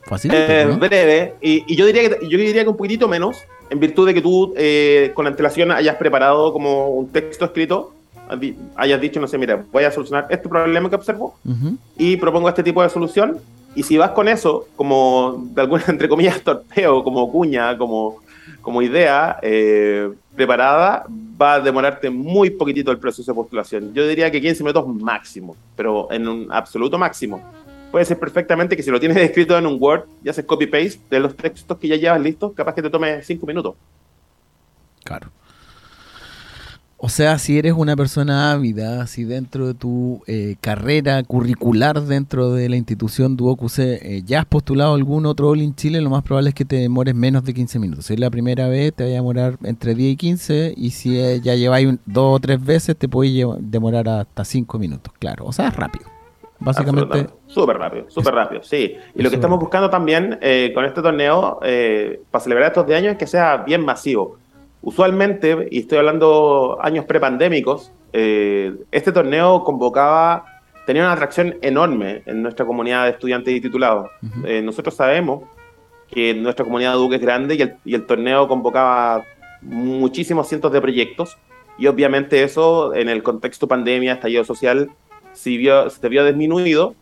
fácil. 0.05 0.31
Eh, 0.33 0.65
¿no? 0.67 0.77
breve, 0.77 1.35
y, 1.41 1.63
y 1.67 1.75
yo, 1.75 1.85
diría 1.85 2.09
que, 2.09 2.27
yo 2.27 2.37
diría 2.37 2.63
que 2.63 2.69
un 2.69 2.77
poquitito 2.77 3.07
menos, 3.07 3.43
en 3.69 3.79
virtud 3.79 4.07
de 4.07 4.13
que 4.13 4.21
tú 4.21 4.53
eh, 4.55 5.11
con 5.13 5.25
antelación 5.27 5.71
hayas 5.71 5.95
preparado 5.95 6.53
como 6.53 6.89
un 6.89 7.09
texto 7.09 7.45
escrito, 7.45 7.93
hayas 8.75 9.01
dicho, 9.01 9.19
no 9.19 9.27
sé, 9.27 9.37
mira, 9.37 9.63
voy 9.71 9.83
a 9.83 9.91
solucionar 9.91 10.27
este 10.29 10.47
problema 10.47 10.89
que 10.89 10.95
observo 10.95 11.35
Ujú. 11.45 11.77
y 11.97 12.17
propongo 12.17 12.49
este 12.49 12.63
tipo 12.63 12.81
de 12.81 12.89
solución 12.89 13.37
Y 13.75 13.83
si 13.83 13.97
vas 13.97 14.11
con 14.11 14.27
eso, 14.27 14.67
como 14.75 15.43
de 15.53 15.61
alguna, 15.61 15.83
entre 15.87 16.07
comillas, 16.07 16.41
torpeo, 16.41 17.03
como 17.03 17.31
cuña, 17.31 17.77
como, 17.77 18.21
como 18.61 18.81
idea 18.81 19.39
eh, 19.41 20.09
preparada, 20.35 21.05
va 21.41 21.55
a 21.55 21.59
demorarte 21.59 22.09
muy 22.09 22.51
poquitito 22.51 22.91
el 22.91 22.99
proceso 22.99 23.31
de 23.31 23.35
postulación. 23.35 23.93
Yo 23.93 24.07
diría 24.07 24.29
que 24.29 24.39
15 24.39 24.63
minutos 24.63 24.87
máximo, 24.87 25.55
pero 25.75 26.07
en 26.11 26.27
un 26.27 26.47
absoluto 26.51 26.97
máximo. 26.97 27.41
Puede 27.93 28.05
ser 28.05 28.17
perfectamente 28.17 28.75
que 28.75 28.81
si 28.81 28.89
lo 28.89 28.99
tienes 28.99 29.17
escrito 29.21 29.55
en 29.55 29.67
un 29.67 29.77
Word 29.79 30.05
y 30.23 30.29
haces 30.29 30.45
copy-paste 30.45 30.99
de 31.11 31.19
los 31.19 31.37
textos 31.37 31.77
que 31.77 31.87
ya 31.87 31.95
llevas 31.95 32.19
listos, 32.19 32.53
capaz 32.53 32.73
que 32.73 32.81
te 32.81 32.89
tome 32.89 33.21
5 33.21 33.45
minutos. 33.45 33.75
Claro. 35.03 35.29
O 36.97 37.07
sea, 37.07 37.37
si 37.37 37.59
eres 37.59 37.73
una 37.73 37.95
persona 37.95 38.51
ávida, 38.51 39.05
si 39.05 39.25
dentro 39.25 39.67
de 39.67 39.73
tu 39.75 40.23
eh, 40.25 40.55
carrera 40.59 41.21
curricular 41.21 42.01
dentro 42.01 42.51
de 42.53 42.67
la 42.67 42.77
institución 42.77 43.37
DuoQC 43.37 43.77
eh, 43.77 44.23
ya 44.25 44.39
has 44.39 44.45
postulado 44.47 44.95
algún 44.95 45.27
otro 45.27 45.49
All 45.49 45.61
in 45.61 45.75
Chile, 45.75 46.01
lo 46.01 46.09
más 46.09 46.23
probable 46.23 46.49
es 46.49 46.55
que 46.55 46.65
te 46.65 46.77
demores 46.77 47.13
menos 47.13 47.43
de 47.43 47.53
15 47.53 47.77
minutos. 47.77 48.07
Si 48.07 48.15
es 48.15 48.19
la 48.19 48.31
primera 48.31 48.69
vez, 48.69 48.91
te 48.95 49.03
va 49.03 49.09
a 49.11 49.13
demorar 49.13 49.59
entre 49.61 49.93
10 49.93 50.13
y 50.13 50.15
15, 50.15 50.73
y 50.75 50.89
si 50.89 51.19
eh, 51.19 51.41
ya 51.43 51.53
lleváis 51.53 51.89
dos 52.07 52.37
o 52.37 52.39
tres 52.39 52.65
veces, 52.65 52.97
te 52.97 53.07
puede 53.07 53.45
demorar 53.59 54.09
hasta 54.09 54.43
5 54.43 54.79
minutos, 54.79 55.13
claro. 55.19 55.45
O 55.45 55.53
sea, 55.53 55.67
es 55.67 55.75
rápido. 55.75 56.12
Básicamente. 56.63 57.27
Súper 57.47 57.77
rápido, 57.77 58.05
súper 58.09 58.33
rápido, 58.33 58.63
sí. 58.63 58.95
Y 59.15 59.21
lo 59.21 59.29
que 59.29 59.35
es. 59.35 59.39
estamos 59.39 59.59
buscando 59.59 59.89
también 59.89 60.39
eh, 60.41 60.71
con 60.73 60.85
este 60.85 61.01
torneo, 61.01 61.59
eh, 61.61 62.21
para 62.31 62.43
celebrar 62.43 62.69
estos 62.69 62.87
de 62.87 62.95
años, 62.95 63.11
es 63.11 63.17
que 63.17 63.27
sea 63.27 63.57
bien 63.57 63.83
masivo. 63.83 64.37
Usualmente, 64.81 65.67
y 65.71 65.79
estoy 65.79 65.97
hablando 65.97 66.77
años 66.81 67.05
prepandémicos, 67.05 67.91
eh, 68.13 68.73
este 68.91 69.11
torneo 69.11 69.63
convocaba, 69.63 70.45
tenía 70.85 71.03
una 71.03 71.13
atracción 71.13 71.55
enorme 71.61 72.21
en 72.25 72.41
nuestra 72.41 72.65
comunidad 72.65 73.05
de 73.05 73.11
estudiantes 73.11 73.53
y 73.53 73.59
titulados. 73.59 74.09
Eh, 74.45 74.61
nosotros 74.61 74.95
sabemos 74.95 75.43
que 76.09 76.33
nuestra 76.33 76.63
comunidad 76.63 76.91
de 76.91 76.97
Duque 76.97 77.15
es 77.15 77.21
grande 77.21 77.55
y 77.55 77.61
el, 77.61 77.75
y 77.83 77.95
el 77.95 78.05
torneo 78.05 78.47
convocaba 78.47 79.23
muchísimos 79.61 80.47
cientos 80.47 80.71
de 80.71 80.79
proyectos 80.79 81.37
y 81.77 81.87
obviamente 81.87 82.43
eso 82.43 82.93
en 82.93 83.09
el 83.09 83.23
contexto 83.23 83.67
pandemia, 83.67 84.13
estallido 84.13 84.43
social, 84.43 84.91
se 85.33 85.51
vio, 85.57 85.89
se 85.89 86.09
vio 86.09 86.25
disminuido, 86.25 86.95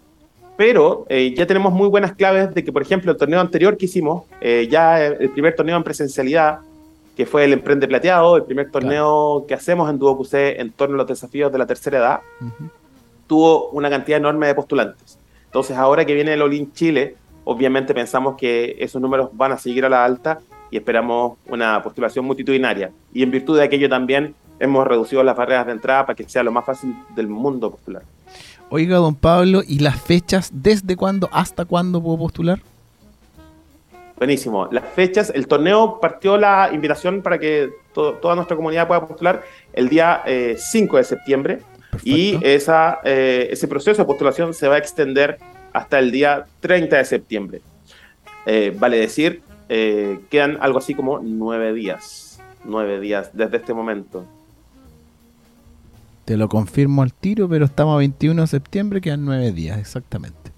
pero 0.57 1.05
eh, 1.09 1.33
ya 1.35 1.45
tenemos 1.47 1.73
muy 1.73 1.87
buenas 1.87 2.13
claves 2.13 2.53
de 2.53 2.63
que, 2.63 2.71
por 2.71 2.81
ejemplo, 2.81 3.11
el 3.11 3.17
torneo 3.17 3.39
anterior 3.39 3.77
que 3.77 3.85
hicimos, 3.85 4.23
eh, 4.41 4.67
ya 4.69 5.03
el 5.03 5.29
primer 5.29 5.55
torneo 5.55 5.77
en 5.77 5.83
presencialidad, 5.83 6.59
que 7.15 7.25
fue 7.25 7.45
el 7.45 7.53
Emprende 7.53 7.87
Plateado, 7.87 8.37
el 8.37 8.43
primer 8.43 8.71
torneo 8.71 9.45
que 9.47 9.53
hacemos 9.53 9.89
en 9.89 9.99
DuoQC 9.99 10.33
en 10.59 10.71
torno 10.71 10.95
a 10.95 10.97
los 10.99 11.07
desafíos 11.07 11.51
de 11.51 11.57
la 11.57 11.65
tercera 11.65 11.97
edad, 11.97 12.19
tuvo 13.27 13.69
una 13.69 13.89
cantidad 13.89 14.17
enorme 14.17 14.47
de 14.47 14.55
postulantes. 14.55 15.17
Entonces, 15.45 15.77
ahora 15.77 16.05
que 16.05 16.13
viene 16.13 16.33
el 16.33 16.41
Olin 16.41 16.71
Chile, 16.73 17.15
obviamente 17.43 17.93
pensamos 17.93 18.35
que 18.37 18.75
esos 18.79 19.01
números 19.01 19.29
van 19.33 19.51
a 19.51 19.57
seguir 19.57 19.85
a 19.85 19.89
la 19.89 20.05
alta 20.05 20.39
y 20.69 20.77
esperamos 20.77 21.37
una 21.47 21.81
postulación 21.83 22.23
multitudinaria. 22.25 22.91
Y 23.13 23.23
en 23.23 23.31
virtud 23.31 23.57
de 23.57 23.63
aquello 23.63 23.89
también 23.89 24.33
hemos 24.61 24.85
reducido 24.87 25.23
las 25.23 25.35
barreras 25.35 25.65
de 25.65 25.73
entrada 25.73 26.05
para 26.05 26.15
que 26.15 26.27
sea 26.29 26.43
lo 26.43 26.51
más 26.51 26.63
fácil 26.65 26.95
del 27.15 27.27
mundo 27.27 27.71
postular. 27.71 28.03
Oiga, 28.69 28.97
don 28.97 29.15
Pablo, 29.15 29.61
¿y 29.67 29.79
las 29.79 30.01
fechas 30.01 30.49
desde 30.53 30.95
cuándo 30.95 31.27
hasta 31.33 31.65
cuándo 31.65 32.01
puedo 32.01 32.17
postular? 32.19 32.59
Buenísimo. 34.17 34.67
Las 34.71 34.83
fechas, 34.93 35.31
el 35.33 35.47
torneo 35.47 35.99
partió 35.99 36.37
la 36.37 36.69
invitación 36.71 37.21
para 37.21 37.39
que 37.39 37.69
to- 37.93 38.13
toda 38.13 38.35
nuestra 38.35 38.55
comunidad 38.55 38.87
pueda 38.87 39.05
postular 39.07 39.43
el 39.73 39.89
día 39.89 40.21
eh, 40.25 40.55
5 40.59 40.97
de 40.97 41.03
septiembre 41.03 41.59
y 42.03 42.37
esa, 42.45 42.99
eh, 43.03 43.49
ese 43.51 43.67
proceso 43.67 44.01
de 44.01 44.05
postulación 44.05 44.53
se 44.53 44.67
va 44.67 44.75
a 44.75 44.77
extender 44.77 45.39
hasta 45.73 45.97
el 45.99 46.11
día 46.11 46.45
30 46.59 46.97
de 46.97 47.05
septiembre. 47.05 47.61
Eh, 48.45 48.75
vale 48.77 48.97
decir, 48.97 49.41
eh, 49.69 50.19
quedan 50.29 50.57
algo 50.61 50.77
así 50.79 50.93
como 50.93 51.19
nueve 51.19 51.73
días. 51.73 52.39
Nueve 52.63 52.99
días 52.99 53.31
desde 53.33 53.57
este 53.57 53.73
momento. 53.73 54.23
Te 56.31 56.37
lo 56.37 56.47
confirmo 56.47 57.01
al 57.03 57.11
tiro, 57.13 57.49
pero 57.49 57.65
estamos 57.65 57.93
a 57.95 57.97
21 57.97 58.43
de 58.43 58.47
septiembre, 58.47 59.01
quedan 59.01 59.25
nueve 59.25 59.51
días, 59.51 59.77
exactamente. 59.77 60.53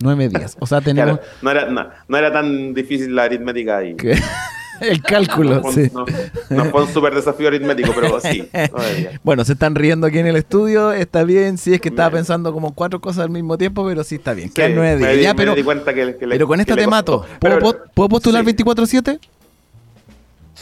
Nueve 0.00 0.28
días. 0.28 0.56
O 0.60 0.66
sea, 0.68 0.80
tenemos 0.84 1.18
Claro, 1.18 1.28
no, 1.42 1.50
era, 1.50 1.66
no, 1.68 1.88
no 2.06 2.16
era 2.16 2.32
tan 2.32 2.72
difícil 2.72 3.16
la 3.16 3.24
aritmética 3.24 3.78
ahí. 3.78 3.96
el 4.80 5.02
cálculo. 5.02 5.56
No 5.56 5.62
fue, 5.72 5.72
sí. 5.86 5.90
no- 5.92 6.06
no 6.50 6.64
fue 6.66 6.84
un 6.84 6.88
súper 6.94 7.16
desafío 7.16 7.48
aritmético, 7.48 7.90
pero 7.92 8.20
sí. 8.20 8.48
Bueno, 9.24 9.44
se 9.44 9.54
están 9.54 9.74
riendo 9.74 10.06
aquí 10.06 10.20
en 10.20 10.28
el 10.28 10.36
estudio, 10.36 10.92
está 10.92 11.24
bien, 11.24 11.58
sí 11.58 11.74
es 11.74 11.80
que 11.80 11.88
estaba 11.88 12.10
pensando 12.12 12.52
como 12.52 12.72
cuatro 12.76 13.00
cosas 13.00 13.24
al 13.24 13.30
mismo 13.30 13.58
tiempo, 13.58 13.84
pero 13.84 14.04
sí 14.04 14.14
está 14.14 14.34
bien, 14.34 14.50
Sí, 14.50 14.54
quedan 14.54 14.76
nueve 14.76 14.98
me 15.00 15.06
días. 15.08 15.16
di- 15.16 15.22
Ya, 15.24 15.34
me 15.34 15.36
pero, 15.36 15.54
di 15.56 15.64
cuenta 15.64 15.92
que- 15.92 16.14
que 16.16 16.28
le- 16.28 16.36
pero 16.36 16.46
con 16.46 16.60
esta 16.60 16.76
te 16.76 16.86
mato. 16.86 17.22
costó. 17.22 17.38
¿Puedo, 17.40 17.54
Pero- 17.58 17.72
po- 17.72 17.78
¿puedo 17.92 18.08
postular 18.08 18.44
sí. 18.44 18.52
24-7? 18.54 19.18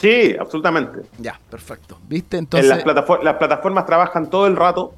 Sí, 0.00 0.36
absolutamente. 0.38 1.00
Ya, 1.18 1.38
perfecto. 1.50 1.98
¿Viste? 2.08 2.36
En 2.36 2.44
Entonces, 2.44 2.68
las, 2.68 2.84
platafor- 2.84 3.22
las 3.22 3.36
plataformas 3.36 3.86
trabajan 3.86 4.28
todo 4.28 4.46
el 4.46 4.56
rato. 4.56 4.94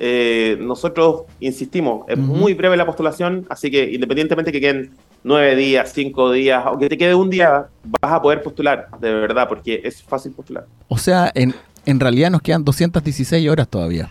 Eh, 0.00 0.56
nosotros 0.60 1.22
insistimos, 1.40 2.04
es 2.08 2.16
muy 2.16 2.54
breve 2.54 2.76
la 2.76 2.86
postulación, 2.86 3.46
así 3.50 3.68
que 3.70 3.90
independientemente 3.90 4.52
que 4.52 4.60
queden 4.60 4.92
nueve 5.24 5.56
días, 5.56 5.90
cinco 5.92 6.30
días, 6.30 6.62
aunque 6.64 6.88
te 6.88 6.96
quede 6.96 7.14
un 7.16 7.28
día, 7.28 7.66
vas 8.00 8.12
a 8.12 8.22
poder 8.22 8.40
postular, 8.42 8.86
de 9.00 9.12
verdad, 9.12 9.48
porque 9.48 9.80
es 9.84 10.00
fácil 10.02 10.30
postular. 10.32 10.66
o 10.86 10.96
sea, 10.96 11.32
en, 11.34 11.52
en 11.84 11.98
realidad 11.98 12.30
nos 12.30 12.42
quedan 12.42 12.64
216 12.64 13.48
horas 13.50 13.66
todavía. 13.68 14.08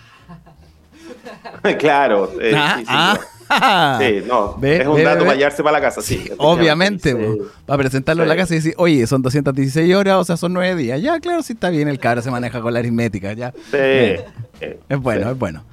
claro. 1.80 2.32
eh, 2.42 2.52
ah, 2.56 2.76
sí, 2.78 2.82
sí, 2.86 2.92
ah, 2.94 3.20
sí, 4.00 4.24
no, 4.28 4.56
Ve, 4.58 4.82
es 4.82 4.88
un 4.88 4.96
ve, 4.96 5.04
dato 5.04 5.20
ve. 5.20 5.26
para 5.26 5.38
llevarse 5.38 5.64
para 5.64 5.78
la 5.80 5.82
casa, 5.82 6.02
sí. 6.02 6.30
Obviamente, 6.38 7.16
para 7.66 7.78
presentarlo 7.78 8.24
en 8.24 8.30
la 8.30 8.36
casa 8.36 8.54
y 8.54 8.58
decir, 8.58 8.74
oye, 8.78 9.06
son 9.08 9.22
216 9.22 9.96
horas, 9.96 10.16
o 10.18 10.24
sea, 10.24 10.38
son 10.38 10.54
9 10.54 10.76
días. 10.76 11.02
Ya, 11.02 11.20
claro, 11.20 11.42
sí 11.44 11.54
está 11.54 11.70
bien, 11.70 11.88
el 11.88 12.00
cabro 12.00 12.22
se 12.22 12.32
maneja 12.32 12.62
con 12.62 12.74
la 12.74 12.80
aritmética, 12.80 13.34
ya. 13.34 13.52
Sí, 13.52 13.78
eh, 13.78 14.80
Es 14.90 15.00
bueno, 15.00 15.32
es 15.32 15.38
bueno. 15.38 15.64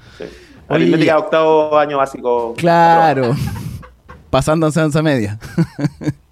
Aritmética 0.69 1.13
de 1.13 1.19
octavo 1.19 1.79
año 1.79 1.99
básico. 1.99 2.55
Claro. 2.57 3.35
Pasando 4.31 4.67
a 4.67 4.69
enseñanza 4.71 5.03
media. 5.03 5.39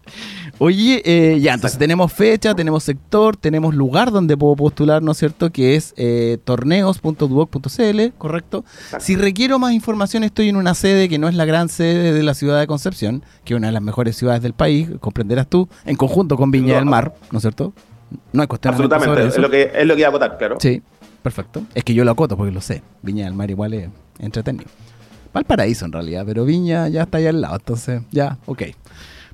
Oye, 0.65 1.03
eh, 1.05 1.41
ya, 1.41 1.55
entonces 1.55 1.77
tenemos 1.77 2.13
fecha, 2.13 2.55
tenemos 2.55 2.85
sector, 2.85 3.37
tenemos 3.37 3.75
lugar 3.75 4.13
donde 4.13 4.37
puedo 4.37 4.55
postular, 4.55 5.03
¿no 5.03 5.11
es 5.11 5.19
cierto? 5.19 5.51
Que 5.51 5.75
es 5.75 5.93
eh, 5.97 6.39
torneos.duoc.cl, 6.45 8.01
¿correcto? 8.17 8.59
Exacto. 8.59 9.05
Si 9.05 9.17
requiero 9.17 9.59
más 9.59 9.73
información, 9.73 10.23
estoy 10.23 10.51
en 10.51 10.55
una 10.55 10.75
sede 10.75 11.09
que 11.09 11.19
no 11.19 11.29
es 11.29 11.35
la 11.35 11.47
gran 11.47 11.69
sede 11.69 12.13
de 12.13 12.23
la 12.23 12.35
ciudad 12.35 12.61
de 12.61 12.69
Concepción, 12.69 13.25
que 13.45 13.55
es 13.55 13.59
una 13.59 13.67
de 13.67 13.73
las 13.73 13.83
mejores 13.83 14.15
ciudades 14.17 14.41
del 14.41 14.53
país, 14.53 14.89
comprenderás 15.01 15.49
tú, 15.49 15.69
en 15.85 15.97
conjunto 15.97 16.37
con 16.37 16.53
Viña 16.53 16.75
No, 16.75 16.79
del 16.79 16.85
Mar, 16.85 17.13
¿no 17.33 17.39
es 17.39 17.43
cierto? 17.43 17.73
No 18.33 18.43
hay 18.43 18.47
cuestionamiento 18.47 18.95
Absolutamente, 18.95 19.11
sobre 19.11 19.27
es 19.27 19.33
eso. 19.33 19.43
lo, 19.43 19.51
que, 19.51 19.81
es 19.83 19.85
lo 19.85 19.95
que 19.97 20.01
iba 20.01 20.09
a 20.11 20.13
votar, 20.13 20.39
claro. 20.39 20.59
Sí, 20.61 20.81
perfecto. 21.25 21.65
Es 21.75 21.83
que 21.83 21.93
yo 21.93 22.05
lo 22.05 22.13
acoto 22.13 22.37
porque 22.37 22.53
lo 22.53 22.61
sé. 22.61 22.85
Viña 23.03 23.25
del 23.25 23.35
Mar 23.35 23.51
igual 23.51 23.75
es 23.75 23.89
entretenido. 24.21 24.71
Valparaíso 25.33 25.87
en 25.87 25.93
realidad, 25.93 26.23
pero 26.25 26.45
Viña 26.45 26.87
ya 26.87 27.03
está 27.03 27.19
ahí 27.19 27.27
al 27.27 27.41
lado, 27.41 27.57
entonces 27.57 28.03
ya, 28.13 28.39
ok. 28.47 28.63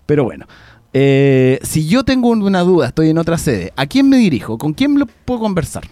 Pero 0.06 0.24
bueno, 0.24 0.46
eh, 0.92 1.58
si 1.62 1.86
yo 1.88 2.04
tengo 2.04 2.28
una 2.30 2.60
duda, 2.62 2.86
estoy 2.88 3.10
en 3.10 3.18
otra 3.18 3.38
sede, 3.38 3.72
¿a 3.76 3.86
quién 3.86 4.08
me 4.08 4.16
dirijo? 4.16 4.56
¿Con 4.58 4.72
quién 4.72 4.98
lo 4.98 5.06
puedo 5.24 5.40
conversar? 5.40 5.84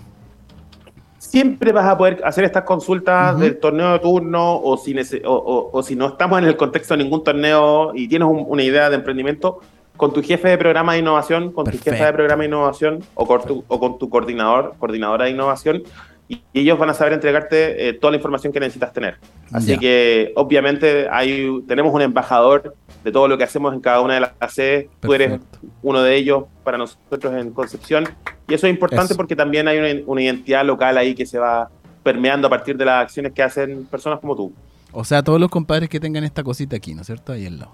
Siempre 1.18 1.72
vas 1.72 1.86
a 1.86 1.98
poder 1.98 2.20
hacer 2.24 2.44
estas 2.44 2.64
consultas 2.64 3.38
del 3.38 3.58
torneo 3.58 3.92
de 3.92 3.98
turno 3.98 4.56
o 4.58 4.76
si, 4.76 4.94
nece- 4.94 5.22
o, 5.24 5.32
o- 5.34 5.70
o 5.72 5.82
si 5.82 5.96
no 5.96 6.06
estamos 6.08 6.38
en 6.38 6.44
el 6.46 6.56
contexto 6.56 6.96
de 6.96 7.02
ningún 7.02 7.24
torneo 7.24 7.92
y 7.94 8.08
tienes 8.08 8.28
un- 8.28 8.44
una 8.46 8.62
idea 8.62 8.88
de 8.88 8.96
emprendimiento, 8.96 9.60
con 9.96 10.12
tu 10.12 10.22
jefe 10.22 10.48
de 10.48 10.58
programa 10.58 10.92
de 10.92 11.00
innovación, 11.00 11.52
con 11.52 11.64
tu 11.64 11.72
jefa 11.78 12.06
de 12.06 12.12
programa 12.12 12.42
de 12.42 12.48
innovación 12.48 13.00
o 13.14 13.26
con 13.26 13.42
tu, 13.42 13.64
o 13.66 13.80
con 13.80 13.98
tu 13.98 14.08
coordinador, 14.10 14.74
coordinadora 14.78 15.24
de 15.24 15.30
innovación 15.32 15.82
y, 16.28 16.42
ellos 16.52 16.78
van 16.78 16.90
a 16.90 16.94
saber 16.94 17.12
entregarte 17.12 17.88
eh, 17.88 17.92
toda 17.92 18.10
la 18.10 18.16
información 18.16 18.52
que 18.52 18.60
necesitas 18.60 18.92
tener. 18.92 19.18
Así 19.52 19.78
que 19.78 20.32
obviamente 20.34 21.08
hay, 21.10 21.62
tenemos 21.68 21.94
un 21.94 22.02
embajador 22.02 22.74
de 23.04 23.12
todo 23.12 23.28
lo 23.28 23.38
que 23.38 23.44
hacemos 23.44 23.72
en 23.72 23.80
cada 23.80 24.00
una 24.00 24.14
de 24.14 24.20
las 24.20 24.32
sedes. 24.52 24.88
Tú 25.00 25.14
eres 25.14 25.40
uno 25.82 26.02
de 26.02 26.16
ellos 26.16 26.44
para 26.64 26.78
nosotros 26.78 27.34
en 27.34 27.52
Concepción. 27.52 28.08
Y 28.48 28.54
eso 28.54 28.66
es 28.66 28.72
importante 28.72 29.12
Eso. 29.12 29.16
porque 29.16 29.36
también 29.36 29.68
hay 29.68 29.78
una, 29.78 30.02
una 30.06 30.22
identidad 30.22 30.64
local 30.64 30.98
ahí 30.98 31.14
que 31.14 31.26
se 31.26 31.38
va 31.38 31.70
permeando 32.02 32.46
a 32.46 32.50
partir 32.50 32.76
de 32.76 32.84
las 32.84 33.02
acciones 33.02 33.32
que 33.32 33.42
hacen 33.42 33.84
personas 33.86 34.18
como 34.20 34.34
tú. 34.34 34.52
O 34.92 35.04
sea, 35.04 35.22
todos 35.22 35.40
los 35.40 35.50
compadres 35.50 35.88
que 35.88 36.00
tengan 36.00 36.24
esta 36.24 36.42
cosita 36.42 36.76
aquí, 36.76 36.94
¿no 36.94 37.02
es 37.02 37.06
cierto? 37.06 37.32
Ahí 37.32 37.46
al 37.46 37.58
lado. 37.58 37.72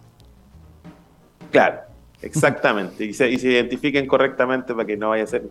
Claro, 1.51 1.81
exactamente. 2.21 3.05
y, 3.05 3.15
se, 3.15 3.31
y 3.31 3.39
se 3.39 3.49
identifiquen 3.49 4.07
correctamente 4.07 4.75
para 4.75 4.87
que 4.87 4.97
no 4.97 5.11
vaya 5.11 5.25
a 5.25 5.27
ser 5.27 5.45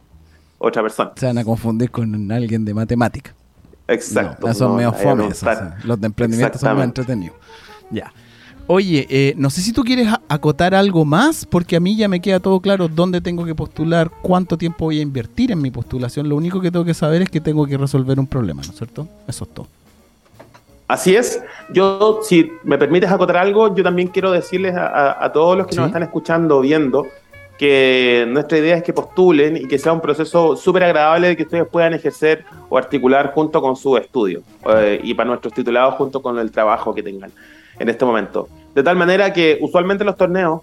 otra 0.61 0.81
persona. 0.81 1.11
Se 1.15 1.25
van 1.25 1.37
a 1.37 1.43
confundir 1.43 1.91
con 1.91 2.31
alguien 2.31 2.63
de 2.65 2.73
matemática. 2.73 3.33
Exacto. 3.87 4.47
No, 4.47 4.53
son 4.53 4.69
no, 4.69 4.75
medio 4.75 4.89
ahí 4.89 4.95
a 4.95 4.97
fome 5.03 5.27
esos, 5.27 5.39
preguntar. 5.39 5.77
sí. 5.81 5.87
Los 5.87 5.99
de 5.99 6.07
emprendimiento 6.07 6.57
son 6.57 6.75
más 6.77 6.85
entretenidos. 6.85 7.35
Ya. 7.89 8.11
Oye, 8.67 9.05
eh, 9.09 9.33
no 9.37 9.49
sé 9.49 9.59
si 9.61 9.73
tú 9.73 9.83
quieres 9.83 10.07
acotar 10.29 10.73
algo 10.73 11.03
más, 11.03 11.45
porque 11.45 11.75
a 11.75 11.79
mí 11.81 11.97
ya 11.97 12.07
me 12.07 12.21
queda 12.21 12.39
todo 12.39 12.61
claro 12.61 12.87
dónde 12.87 13.19
tengo 13.19 13.43
que 13.43 13.53
postular, 13.53 14.09
cuánto 14.21 14.57
tiempo 14.57 14.85
voy 14.85 14.99
a 14.99 15.01
invertir 15.01 15.51
en 15.51 15.61
mi 15.61 15.71
postulación. 15.71 16.29
Lo 16.29 16.37
único 16.37 16.61
que 16.61 16.71
tengo 16.71 16.85
que 16.85 16.93
saber 16.93 17.21
es 17.23 17.29
que 17.29 17.41
tengo 17.41 17.65
que 17.65 17.75
resolver 17.77 18.17
un 18.17 18.27
problema, 18.27 18.61
¿no 18.63 18.69
es 18.71 18.77
cierto? 18.77 19.07
Eso 19.27 19.43
es 19.43 19.53
todo. 19.53 19.67
Así 20.87 21.15
es. 21.15 21.41
Yo, 21.73 22.19
si 22.23 22.51
me 22.63 22.77
permites 22.77 23.09
acotar 23.11 23.37
algo, 23.37 23.73
yo 23.75 23.83
también 23.83 24.09
quiero 24.09 24.31
decirles 24.31 24.75
a, 24.75 24.87
a- 24.87 25.25
a 25.25 25.31
todos 25.31 25.57
los 25.57 25.65
que 25.67 25.73
Sí. 25.73 25.79
nos 25.79 25.87
están 25.87 26.03
escuchando 26.03 26.57
o 26.57 26.61
viendo 26.61 27.07
que 27.61 28.25
nuestra 28.27 28.57
idea 28.57 28.77
es 28.77 28.81
que 28.81 28.91
postulen 28.91 29.55
y 29.55 29.67
que 29.67 29.77
sea 29.77 29.93
un 29.93 30.01
proceso 30.01 30.55
súper 30.55 30.83
agradable 30.83 31.27
de 31.27 31.37
que 31.37 31.43
ustedes 31.43 31.67
puedan 31.67 31.93
ejercer 31.93 32.43
o 32.69 32.75
articular 32.75 33.33
junto 33.35 33.61
con 33.61 33.75
su 33.75 33.95
estudio 33.97 34.41
eh, 34.67 34.99
y 35.03 35.13
para 35.13 35.27
nuestros 35.27 35.53
titulados 35.53 35.93
junto 35.93 36.23
con 36.23 36.39
el 36.39 36.49
trabajo 36.49 36.91
que 36.95 37.03
tengan 37.03 37.31
en 37.77 37.87
este 37.87 38.03
momento. 38.03 38.49
De 38.73 38.81
tal 38.81 38.95
manera 38.95 39.31
que 39.31 39.59
usualmente 39.61 40.03
los 40.03 40.17
torneos 40.17 40.61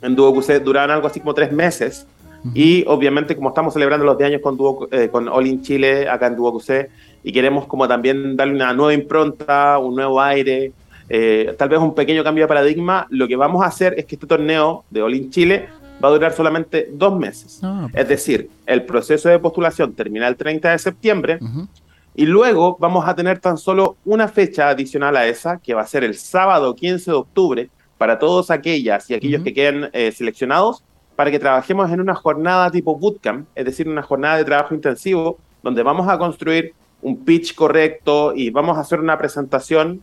en 0.00 0.16
Duo 0.16 0.32
QC 0.32 0.62
duran 0.64 0.90
algo 0.90 1.06
así 1.06 1.20
como 1.20 1.34
tres 1.34 1.52
meses 1.52 2.06
y 2.54 2.82
obviamente 2.86 3.36
como 3.36 3.50
estamos 3.50 3.74
celebrando 3.74 4.06
los 4.06 4.16
10 4.16 4.30
años 4.30 4.40
con, 4.40 4.56
Duo, 4.56 4.88
eh, 4.92 5.10
con 5.12 5.28
All 5.28 5.46
in 5.46 5.60
Chile 5.60 6.08
acá 6.08 6.28
en 6.28 6.36
Duo 6.36 6.58
QC 6.58 6.88
y 7.24 7.30
queremos 7.30 7.66
como 7.66 7.86
también 7.86 8.36
darle 8.36 8.54
una 8.54 8.72
nueva 8.72 8.94
impronta, 8.94 9.76
un 9.76 9.94
nuevo 9.94 10.18
aire, 10.22 10.72
eh, 11.10 11.54
tal 11.58 11.68
vez 11.68 11.78
un 11.78 11.94
pequeño 11.94 12.24
cambio 12.24 12.44
de 12.44 12.48
paradigma, 12.48 13.06
lo 13.10 13.28
que 13.28 13.36
vamos 13.36 13.62
a 13.62 13.66
hacer 13.66 13.92
es 13.98 14.06
que 14.06 14.14
este 14.14 14.26
torneo 14.26 14.84
de 14.88 15.02
All 15.02 15.14
in 15.14 15.30
Chile 15.30 15.68
va 16.02 16.08
a 16.08 16.12
durar 16.12 16.32
solamente 16.32 16.88
dos 16.92 17.18
meses. 17.18 17.60
Ah, 17.62 17.88
Es 17.92 18.08
decir, 18.08 18.50
el 18.66 18.84
proceso 18.84 19.28
de 19.28 19.38
postulación 19.38 19.92
termina 19.94 20.28
el 20.28 20.36
30 20.36 20.70
de 20.72 20.78
septiembre 20.78 21.38
ujú. 21.40 21.68
y 22.14 22.26
luego 22.26 22.76
vamos 22.78 23.06
a 23.08 23.14
tener 23.14 23.38
tan 23.38 23.56
solo 23.58 23.96
una 24.04 24.28
fecha 24.28 24.68
adicional 24.68 25.16
a 25.16 25.26
esa, 25.26 25.58
que 25.58 25.74
va 25.74 25.82
a 25.82 25.86
ser 25.86 26.04
el 26.04 26.14
sábado 26.14 26.74
15 26.74 27.10
de 27.10 27.16
octubre, 27.16 27.70
para 27.98 28.18
todos 28.18 28.50
aquellas 28.50 29.08
y 29.08 29.14
aquellos 29.14 29.38
Ujú. 29.40 29.44
que 29.44 29.54
queden 29.54 29.88
eh, 29.94 30.12
seleccionados, 30.12 30.82
para 31.16 31.30
que 31.30 31.38
trabajemos 31.38 31.90
en 31.90 32.00
una 32.02 32.14
jornada 32.14 32.70
tipo 32.70 32.94
bootcamp, 32.98 33.46
es 33.54 33.64
decir, 33.64 33.88
una 33.88 34.02
jornada 34.02 34.36
de 34.36 34.44
trabajo 34.44 34.74
intensivo, 34.74 35.38
donde 35.62 35.82
vamos 35.82 36.06
a 36.06 36.18
construir 36.18 36.74
un 37.00 37.24
pitch 37.24 37.54
correcto 37.54 38.34
y 38.36 38.50
vamos 38.50 38.76
a 38.76 38.80
hacer 38.82 39.00
una 39.00 39.16
presentación 39.16 40.02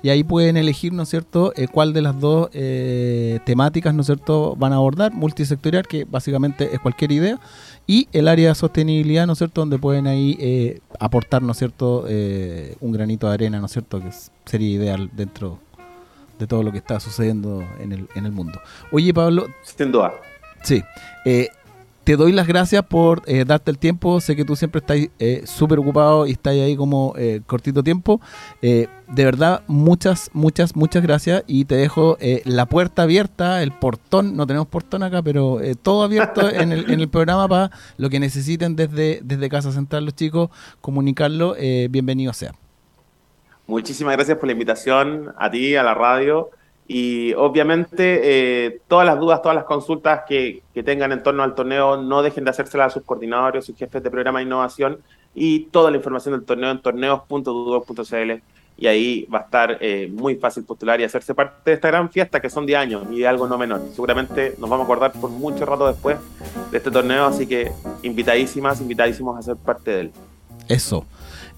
y 0.05 0.09
ahí 0.11 0.23
pueden 0.23 0.57
elegir, 0.57 0.93
¿no 0.93 1.03
es 1.03 1.09
cierto?, 1.09 1.53
eh, 1.57 1.67
cuál 1.67 1.93
de 1.93 2.03
las 2.03 2.21
dos 2.21 2.51
eh, 2.53 3.41
temáticas, 3.45 3.93
¿no 3.95 4.03
es 4.03 4.07
cierto?, 4.07 4.55
van 4.57 4.73
a 4.73 4.77
abordar. 4.77 5.13
Multisectorial, 5.13 5.89
que 5.89 6.05
básicamente 6.05 6.73
es 6.73 6.79
cualquier 6.79 7.11
idea, 7.11 7.41
y 7.89 8.07
el 8.13 8.29
área 8.29 8.51
de 8.51 8.55
sostenibilidad, 8.55 9.27
¿no 9.27 9.33
es 9.33 9.39
cierto?, 9.39 9.63
donde 9.63 9.81
pueden 9.81 10.07
ahí 10.07 10.37
eh, 10.39 10.79
aportar, 11.01 11.43
¿no 11.43 11.51
es 11.51 11.59
cierto?, 11.59 12.07
un 12.81 12.93
granito 12.93 13.27
de 13.27 13.35
arena, 13.35 13.59
¿no 13.59 13.67
es 13.67 13.73
cierto?, 13.73 14.01
que 14.01 14.11
sería 14.45 14.69
ideal 14.69 15.11
dentro 15.17 15.59
de 16.41 16.47
todo 16.49 16.65
lo 16.65 16.73
que 16.73 16.79
está 16.79 16.99
sucediendo 16.99 17.63
en 17.79 17.93
el, 17.93 18.09
en 18.17 18.27
el 18.27 18.33
mundo. 18.33 18.61
Oye, 18.91 19.15
Pablo, 19.15 19.47
Sin 19.63 19.93
duda. 19.93 20.15
sí, 20.63 20.83
eh, 21.25 21.49
te 22.03 22.17
doy 22.17 22.33
las 22.33 22.47
gracias 22.47 22.83
por 22.83 23.23
eh, 23.27 23.45
darte 23.45 23.71
el 23.71 23.79
tiempo. 23.79 24.21
Sé 24.21 24.35
que 24.35 24.45
tú 24.45 24.57
siempre 24.57 24.81
estás 24.81 24.97
eh, 25.19 25.43
súper 25.45 25.79
ocupado 25.79 26.27
y 26.27 26.33
estás 26.33 26.55
ahí 26.55 26.75
como 26.75 27.15
eh, 27.19 27.43
cortito 27.47 27.83
tiempo. 27.85 28.21
Eh, 28.63 28.89
de 29.07 29.25
verdad, 29.25 29.63
muchas, 29.67 30.31
muchas, 30.33 30.75
muchas 30.75 31.03
gracias. 31.03 31.45
Y 31.47 31.67
te 31.67 31.77
dejo 31.77 32.17
la 32.47 32.67
puerta 32.67 33.03
abierta, 33.03 33.63
el 33.63 33.73
portón. 33.73 34.35
No 34.35 34.47
tenemos 34.47 34.67
portón 34.69 35.03
acá, 35.03 35.23
pero 35.23 35.61
todo 35.83 36.03
abierto 36.03 36.49
en 36.51 36.73
el, 36.73 36.91
en 36.91 37.01
el 37.01 37.09
programa 37.09 37.47
para 37.47 37.71
lo 37.99 38.09
que 38.09 38.19
necesiten 38.19 38.77
desde, 38.77 39.21
desde 39.23 39.49
Casa 39.49 39.71
Central 39.71 40.05
los 40.07 40.15
chicos, 40.15 40.49
comunicarlo. 40.81 41.55
bienvenido 41.91 42.33
sea. 42.33 42.55
Muchísimas 43.71 44.17
gracias 44.17 44.37
por 44.37 44.49
la 44.49 44.53
invitación 44.53 45.33
a 45.39 45.49
ti, 45.49 45.77
a 45.77 45.85
la 45.85 45.95
radio. 45.95 46.51
Y 46.89 47.35
obviamente 47.35 48.21
eh, 48.25 48.81
todas 48.89 49.07
las 49.07 49.21
dudas, 49.21 49.41
todas 49.43 49.55
las 49.55 49.65
consultas 49.65 50.23
que, 50.27 50.65
tengan 50.85 51.13
en 51.13 51.23
torno 51.23 51.45
al 51.45 51.55
torneo, 51.55 51.97
no 51.97 52.21
dejen 52.21 52.43
de 52.43 52.51
hacérselas 52.51 52.89
a 52.89 52.91
sus 52.95 53.05
coordinadores, 53.05 53.65
sus 53.65 53.77
jefes 53.77 54.03
de 54.03 54.11
programa 54.11 54.41
de 54.41 54.47
innovación 54.47 54.99
y 55.37 55.67
toda 55.67 55.93
la 55.93 55.99
información 55.99 56.35
del 56.35 56.45
torneo 56.45 56.73
en 56.73 56.83
torneos.dudo.cl. 56.83 58.43
Y 58.77 58.87
ahí 58.89 59.29
va 59.33 59.39
a 59.39 59.43
estar 59.43 59.79
eh, 59.81 60.11
muy 60.13 60.35
fácil 60.35 60.65
postular 60.65 61.01
y 61.01 61.05
hacerse 61.05 61.33
parte 61.33 61.71
de 61.71 61.75
esta 61.75 61.87
gran 61.87 62.11
fiesta 62.11 62.41
que 62.41 62.51
son 62.51 62.67
10 62.67 62.77
años 62.77 63.07
y 63.13 63.21
de 63.21 63.29
algo 63.29 63.47
no 63.47 63.57
menor. 63.57 63.83
Seguramente 63.93 64.57
nos 64.59 64.69
vamos 64.69 64.81
a 64.81 64.85
acordar 64.87 65.13
por 65.13 65.31
mucho 65.31 65.65
rato 65.65 65.87
después 65.87 66.17
de 66.73 66.79
este 66.79 66.91
torneo, 66.91 67.27
así 67.27 67.47
que 67.47 67.71
invitadísimas, 68.03 68.81
invitadísimos 68.81 69.39
a 69.39 69.43
ser 69.43 69.55
parte 69.55 69.93
de 69.93 70.01
él. 70.01 70.13
Eso. 70.67 71.07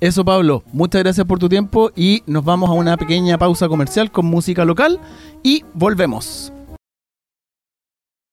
Eso, 0.03 0.25
Pablo. 0.25 0.65
Muchas 0.73 1.01
gracias 1.05 1.25
por 1.29 1.39
tu 1.39 1.49
tiempo 1.49 1.93
y 1.95 2.25
nos 2.27 2.45
vamos 2.45 2.69
a 2.69 2.73
una 2.73 2.97
pequeña 2.97 3.39
pausa 3.39 3.69
comercial 3.69 4.11
con 4.11 4.27
música 4.27 4.65
local 4.65 4.99
y 5.45 5.63
volvemos. 5.75 6.53